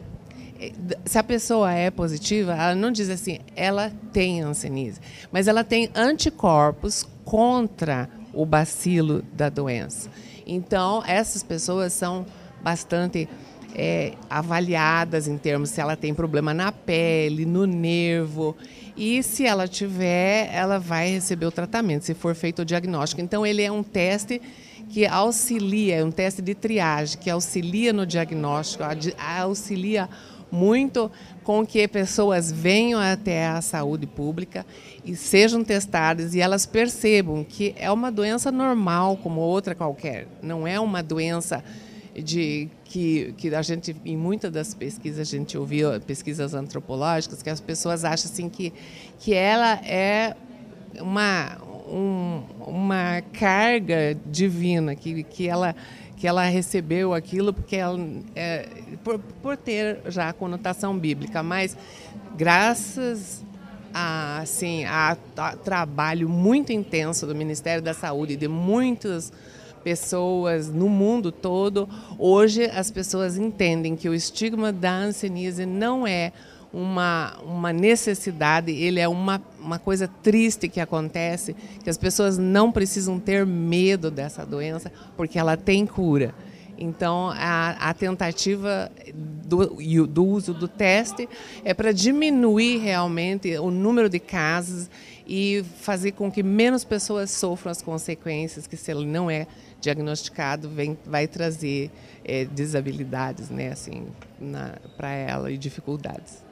[1.04, 5.00] se a pessoa é positiva, ela não diz assim, ela tem hanseníase,
[5.30, 10.10] mas ela tem anticorpos contra o bacilo da doença.
[10.46, 12.24] Então, essas pessoas são
[12.62, 13.28] bastante
[13.74, 18.56] é, avaliadas em termos se ela tem problema na pele, no nervo.
[18.96, 23.20] E se ela tiver, ela vai receber o tratamento, se for feito o diagnóstico.
[23.20, 24.40] Então, ele é um teste
[24.88, 28.84] que auxilia, é um teste de triagem, que auxilia no diagnóstico,
[29.18, 30.08] auxilia
[30.56, 31.10] muito
[31.44, 34.64] com que pessoas venham até a saúde pública
[35.04, 40.66] e sejam testadas e elas percebam que é uma doença normal como outra qualquer, não
[40.66, 41.62] é uma doença
[42.14, 47.50] de que, que a gente em muitas das pesquisas a gente ouviu pesquisas antropológicas que
[47.50, 48.72] as pessoas acham assim que
[49.18, 50.34] que ela é
[50.98, 55.76] uma um, uma carga divina que que ela
[56.26, 57.96] que ela recebeu aquilo porque ela,
[58.34, 58.68] é,
[59.04, 61.76] por, por ter já a conotação bíblica, mas
[62.36, 63.44] graças
[63.94, 69.32] a, assim, a, a, trabalho muito intenso do Ministério da Saúde, de muitas
[69.84, 76.32] pessoas no mundo todo, hoje as pessoas entendem que o estigma da hanseníase não é
[76.76, 82.70] uma, uma necessidade, ele é uma, uma coisa triste que acontece, que as pessoas não
[82.70, 86.34] precisam ter medo dessa doença, porque ela tem cura.
[86.78, 91.26] Então, a, a tentativa do, do uso do teste
[91.64, 94.90] é para diminuir realmente o número de casos
[95.26, 99.46] e fazer com que menos pessoas sofram as consequências, que se ele não é
[99.80, 101.90] diagnosticado, vem, vai trazer
[102.22, 104.08] é, desabilidades né, assim,
[104.98, 106.45] para ela e dificuldades.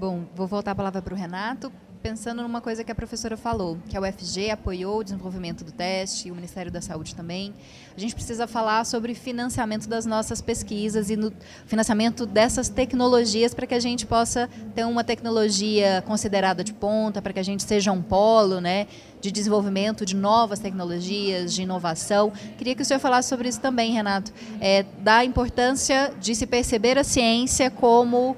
[0.00, 1.70] Bom, vou voltar a palavra para o Renato,
[2.02, 6.30] pensando numa coisa que a professora falou, que a UFG apoiou o desenvolvimento do teste,
[6.30, 7.52] o Ministério da Saúde também.
[7.94, 11.30] A gente precisa falar sobre financiamento das nossas pesquisas e no
[11.66, 17.34] financiamento dessas tecnologias para que a gente possa ter uma tecnologia considerada de ponta, para
[17.34, 18.86] que a gente seja um polo, né,
[19.20, 22.32] de desenvolvimento de novas tecnologias, de inovação.
[22.56, 24.32] Queria que o senhor falasse sobre isso também, Renato,
[24.62, 28.34] é, da importância de se perceber a ciência como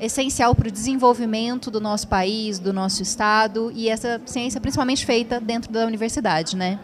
[0.00, 5.40] essencial para o desenvolvimento do nosso país, do nosso estado e essa ciência principalmente feita
[5.40, 6.78] dentro da universidade, né?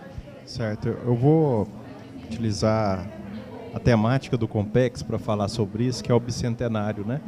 [0.46, 0.88] Certo.
[0.88, 1.68] Eu vou
[2.24, 3.06] utilizar
[3.74, 7.20] a temática do Compex para falar sobre isso, que é o bicentenário, né?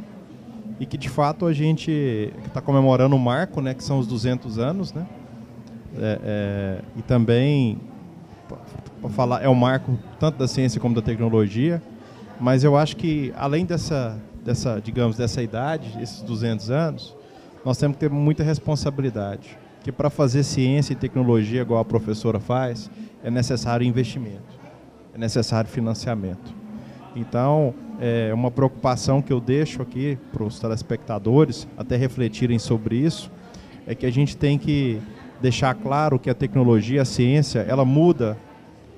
[0.79, 3.73] E que de fato a gente está comemorando o marco, né?
[3.73, 5.05] Que são os 200 anos, né?
[5.97, 7.79] É, é, e também
[9.01, 11.81] para falar é o marco tanto da ciência como da tecnologia,
[12.39, 17.15] mas eu acho que além dessa dessa, digamos, dessa idade, esses 200 anos,
[17.65, 19.57] nós temos que ter muita responsabilidade.
[19.83, 22.89] Que para fazer ciência e tecnologia, igual a professora faz,
[23.23, 24.59] é necessário investimento,
[25.13, 26.53] é necessário financiamento.
[27.15, 33.31] Então, é uma preocupação que eu deixo aqui para os telespectadores, até refletirem sobre isso,
[33.87, 35.01] é que a gente tem que
[35.41, 38.37] deixar claro que a tecnologia, a ciência, ela muda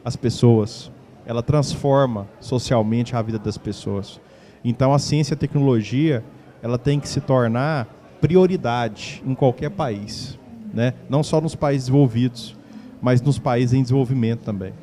[0.03, 0.91] as pessoas.
[1.27, 4.19] ela transforma socialmente a vida das pessoas.
[4.63, 6.23] Então a ciência e a tecnologia,
[6.61, 7.87] ela tem que se tornar
[8.19, 10.37] prioridade em qualquer país,
[10.73, 10.93] né?
[11.09, 12.57] Não só nos países desenvolvidos,
[13.01, 14.73] mas nos países em desenvolvimento também.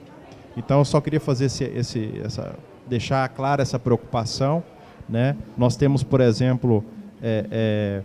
[0.56, 2.56] Então eu só queria fazer esse, esse essa
[2.86, 4.62] deixar clara essa preocupação,
[5.08, 5.36] né?
[5.56, 6.84] Nós temos, por exemplo,
[7.22, 8.02] é, é,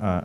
[0.00, 0.24] a,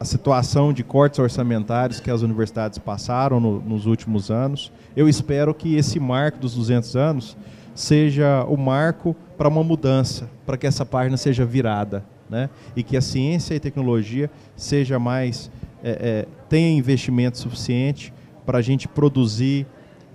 [0.00, 4.72] a situação de cortes orçamentários que as universidades passaram no, nos últimos anos.
[4.96, 7.36] Eu espero que esse marco dos 200 anos
[7.74, 12.48] seja o marco para uma mudança, para que essa página seja virada, né?
[12.76, 15.50] E que a ciência e tecnologia seja mais
[15.82, 18.12] é, é, tenha investimento suficiente
[18.46, 19.66] para a gente produzir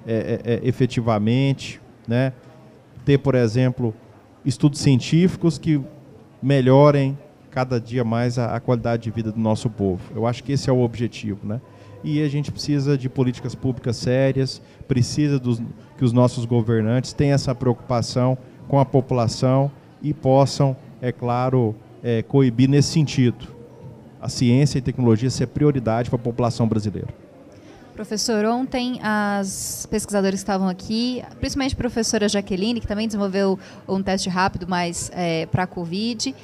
[0.06, 2.34] é, é, é, efetivamente, né?
[3.04, 3.94] Ter, por exemplo,
[4.46, 5.82] estudos científicos que
[6.42, 7.18] melhorem
[7.52, 10.02] cada dia mais a, a, qualidade de vida do nosso povo.
[10.16, 11.60] Eu acho que esse é o objetivo, né?
[12.04, 15.62] E a gente precisa de políticas públicas sérias, precisa dos,
[15.98, 18.38] que os nossos governantes tenham essa preocupação
[18.68, 19.72] com a população
[20.02, 23.48] e possam, é claro, é, coibir nesse sentido.
[24.22, 27.08] A ciência e tecnologia ser prioridade para a população brasileira.
[27.94, 34.04] Professor, ontem as pesquisadoras que estavam aqui, principalmente a professora Jaqueline, que também desenvolveu um
[34.04, 36.36] teste rápido, mas é, para a Covid,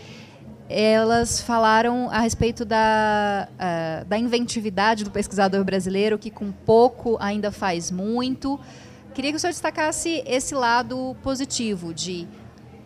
[0.74, 7.52] elas falaram a respeito da, uh, da inventividade do pesquisador brasileiro, que com pouco ainda
[7.52, 8.60] faz muito.
[9.14, 12.28] Queria que o senhor destacasse esse lado positivo de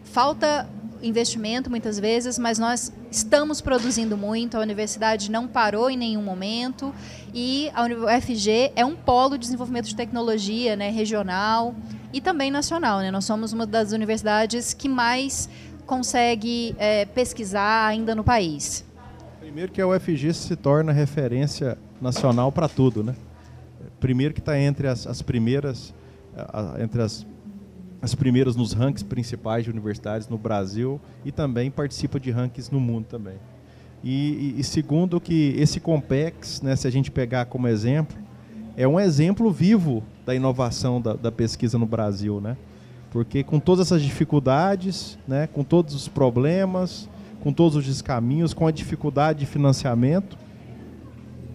[0.04, 0.68] falta
[1.02, 6.94] investimento muitas vezes, mas nós estamos produzindo muito, a universidade não parou em nenhum momento
[7.34, 11.76] e a UFG é um polo de desenvolvimento de tecnologia né, regional
[12.12, 13.00] e também nacional.
[13.00, 13.12] Né?
[13.12, 15.50] Nós somos uma das universidades que mais
[15.88, 18.86] consegue é, pesquisar ainda no país?
[19.40, 23.16] Primeiro que a UFG se torna referência nacional para tudo, né?
[24.00, 25.94] Primeiro que está entre as, as primeiras,
[26.36, 27.26] a, entre as,
[28.02, 32.80] as primeiras nos rankings principais de universidades no Brasil e também participa de rankings no
[32.80, 33.38] mundo também.
[34.04, 38.16] E, e, e segundo que esse Compex, né, se a gente pegar como exemplo,
[38.76, 42.56] é um exemplo vivo da inovação da, da pesquisa no Brasil, né?
[43.18, 47.10] Porque com todas essas dificuldades, né, com todos os problemas,
[47.42, 50.38] com todos os descaminhos, com a dificuldade de financiamento,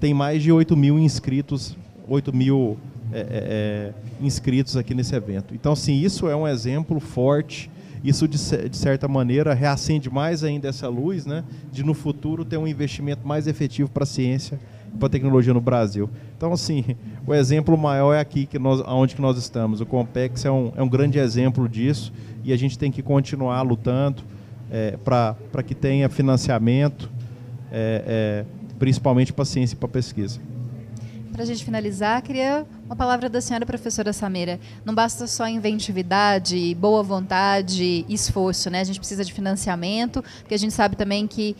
[0.00, 1.76] tem mais de 8 mil inscritos,
[2.08, 2.76] 8 mil
[3.12, 5.54] é, é, é, inscritos aqui nesse evento.
[5.54, 7.70] Então, assim, isso é um exemplo forte.
[8.02, 8.38] Isso, de,
[8.68, 13.24] de certa maneira, reacende mais ainda essa luz, né, de no futuro ter um investimento
[13.24, 14.58] mais efetivo para a ciência
[14.98, 16.08] para tecnologia no Brasil.
[16.36, 16.84] Então, assim,
[17.26, 19.80] o exemplo maior é aqui, que nós, onde que nós estamos.
[19.80, 22.12] O Compex é um, é um grande exemplo disso
[22.44, 24.22] e a gente tem que continuar lutando
[24.70, 27.10] é, para que tenha financiamento,
[27.70, 30.40] é, é, principalmente para ciência e para pesquisa.
[31.32, 34.60] Para a gente finalizar, queria uma palavra da senhora professora Samira.
[34.84, 38.80] Não basta só inventividade, boa vontade, esforço, né?
[38.80, 41.56] A gente precisa de financiamento, porque a gente sabe também que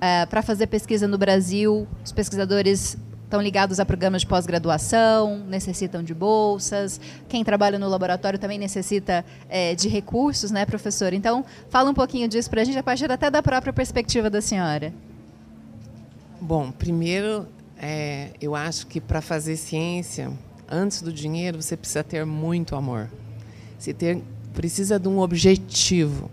[0.00, 2.96] Uh, para fazer pesquisa no Brasil, os pesquisadores
[3.30, 7.00] estão ligados a programas de pós-graduação, necessitam de bolsas.
[7.28, 11.12] Quem trabalha no laboratório também necessita é, de recursos, né, professor?
[11.12, 14.40] Então, fala um pouquinho disso para a gente, a partir até da própria perspectiva da
[14.40, 14.92] senhora.
[16.40, 17.46] Bom, primeiro,
[17.78, 20.32] é, eu acho que para fazer ciência,
[20.68, 23.08] antes do dinheiro, você precisa ter muito amor.
[23.78, 24.20] Você ter,
[24.54, 26.28] precisa de um objetivo.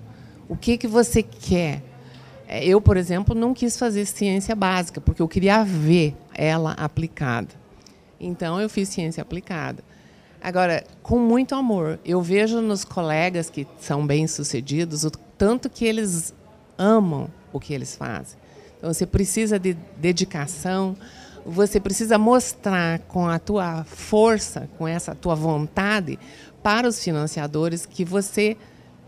[0.49, 1.84] O que, que você quer?
[2.48, 7.50] É, eu, por exemplo, não quis fazer ciência básica, porque eu queria ver ela aplicada.
[8.20, 9.84] Então, eu fiz ciência aplicada.
[10.41, 12.00] Agora, com muito amor.
[12.06, 16.34] Eu vejo nos colegas que são bem-sucedidos o tanto que eles
[16.78, 18.39] amam o que eles fazem.
[18.78, 20.95] Então, você precisa de dedicação,
[21.45, 26.18] você precisa mostrar com a tua força, com essa tua vontade,
[26.64, 28.56] para os financiadores que você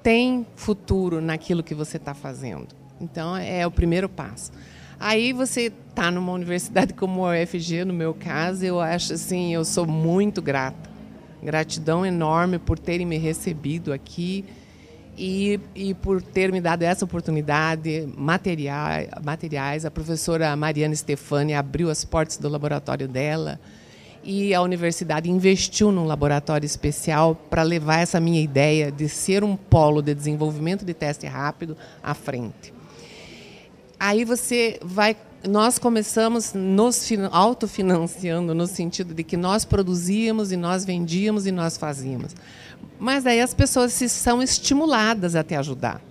[0.01, 2.78] tem futuro naquilo que você está fazendo.
[2.99, 4.51] Então, é o primeiro passo.
[4.99, 9.63] Aí você está numa universidade como a UFG, no meu caso, eu acho assim, eu
[9.63, 10.89] sou muito grata.
[11.41, 14.43] Gratidão enorme por terem me recebido aqui
[15.17, 19.85] e, e por ter me dado essa oportunidade, materiais, materiais.
[19.85, 23.57] A professora Mariana Stefani abriu as portas do laboratório dela
[24.21, 29.55] e a universidade investiu num laboratório especial para levar essa minha ideia de ser um
[29.55, 32.78] polo de desenvolvimento de teste rápido à frente.
[33.99, 35.15] Aí você vai.
[35.47, 41.77] Nós começamos nos autofinanciando no sentido de que nós produzíamos e nós vendíamos e nós
[41.77, 42.35] fazíamos.
[42.99, 46.01] Mas aí as pessoas se são estimuladas a te ajudar.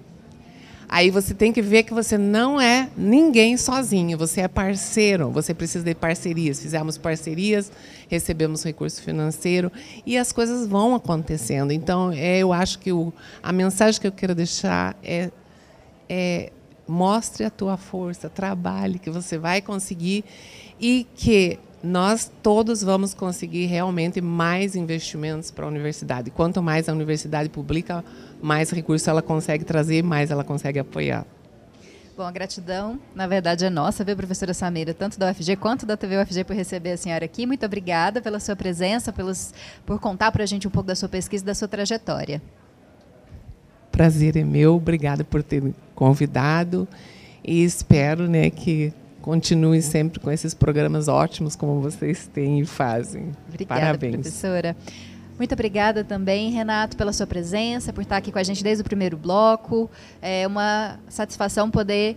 [0.89, 5.53] Aí você tem que ver que você não é ninguém sozinho, você é parceiro, você
[5.53, 6.63] precisa de parcerias.
[6.63, 7.71] Fizemos parcerias,
[8.09, 9.71] recebemos recurso financeiro
[10.07, 11.73] e as coisas vão acontecendo.
[11.73, 13.13] Então, é, eu acho que o,
[13.43, 15.31] a mensagem que eu quero deixar é,
[16.09, 16.53] é
[16.89, 20.25] mostre a tua força, trabalhe, que você vai conseguir
[20.81, 26.31] e que nós todos vamos conseguir realmente mais investimentos para a universidade.
[26.31, 28.05] Quanto mais a universidade publica,
[28.43, 31.25] mais recursos ela consegue trazer, mais ela consegue apoiar.
[32.17, 35.97] Bom, a gratidão, na verdade, é nossa, viu, professora Samira, tanto da UFG quanto da
[35.97, 37.47] TV UFG por receber a senhora aqui.
[37.47, 39.55] Muito obrigada pela sua presença, pelos,
[39.87, 42.43] por contar para a gente um pouco da sua pesquisa e da sua trajetória.
[43.99, 46.87] Prazer é meu, obrigada por ter me convidado
[47.45, 53.33] e espero né, que continue sempre com esses programas ótimos como vocês têm e fazem.
[53.49, 54.15] Obrigada, Parabéns.
[54.15, 54.77] professora.
[55.37, 58.85] Muito obrigada também, Renato, pela sua presença, por estar aqui com a gente desde o
[58.85, 59.91] primeiro bloco.
[60.23, 62.17] É uma satisfação poder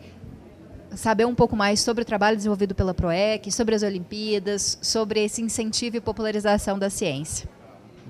[0.95, 5.41] saber um pouco mais sobre o trabalho desenvolvido pela PROEC, sobre as Olimpíadas, sobre esse
[5.41, 7.49] incentivo e popularização da ciência.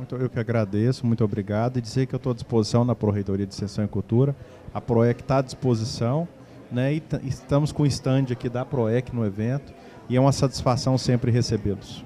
[0.02, 1.78] Muito, eu que agradeço, muito obrigado.
[1.78, 4.36] E dizer que eu estou à disposição na Proreitoria de Extensão e Cultura.
[4.74, 6.28] A PROEC está à disposição
[6.72, 6.94] né?
[6.94, 9.74] E estamos com o stand aqui da PROEC no evento
[10.10, 12.04] e é uma satisfação sempre recebê-los.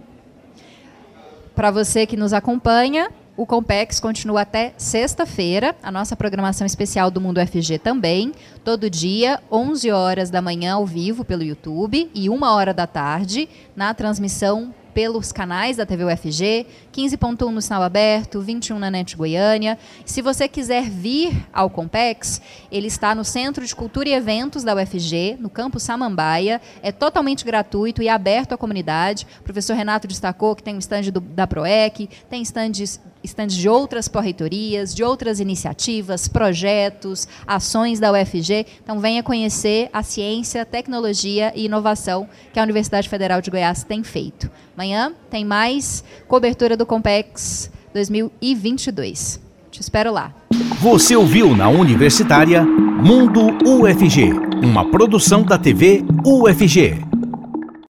[1.55, 7.21] Para você que nos acompanha, o Compex continua até sexta-feira, a nossa programação especial do
[7.21, 8.33] Mundo FG também,
[8.63, 13.47] todo dia, 11 horas da manhã ao vivo pelo YouTube e 1 hora da tarde
[13.75, 19.77] na transmissão pelos canais da TV UFG, 15.1 no sinal aberto, 21 na NET Goiânia.
[20.05, 22.41] Se você quiser vir ao Compex,
[22.71, 26.61] ele está no Centro de Cultura e Eventos da UFG, no campus Samambaia.
[26.81, 29.27] É totalmente gratuito e aberto à comunidade.
[29.41, 33.67] O professor Renato destacou que tem um stand do, da PROEC, tem stands estandes de
[33.67, 38.65] outras pró-reitorias, de outras iniciativas, projetos, ações da UFG.
[38.83, 44.03] Então, venha conhecer a ciência, tecnologia e inovação que a Universidade Federal de Goiás tem
[44.03, 44.49] feito.
[44.75, 49.39] Amanhã tem mais cobertura do Compex 2022.
[49.71, 50.33] Te espero lá.
[50.79, 54.31] Você ouviu na Universitária Mundo UFG,
[54.63, 56.95] uma produção da TV UFG.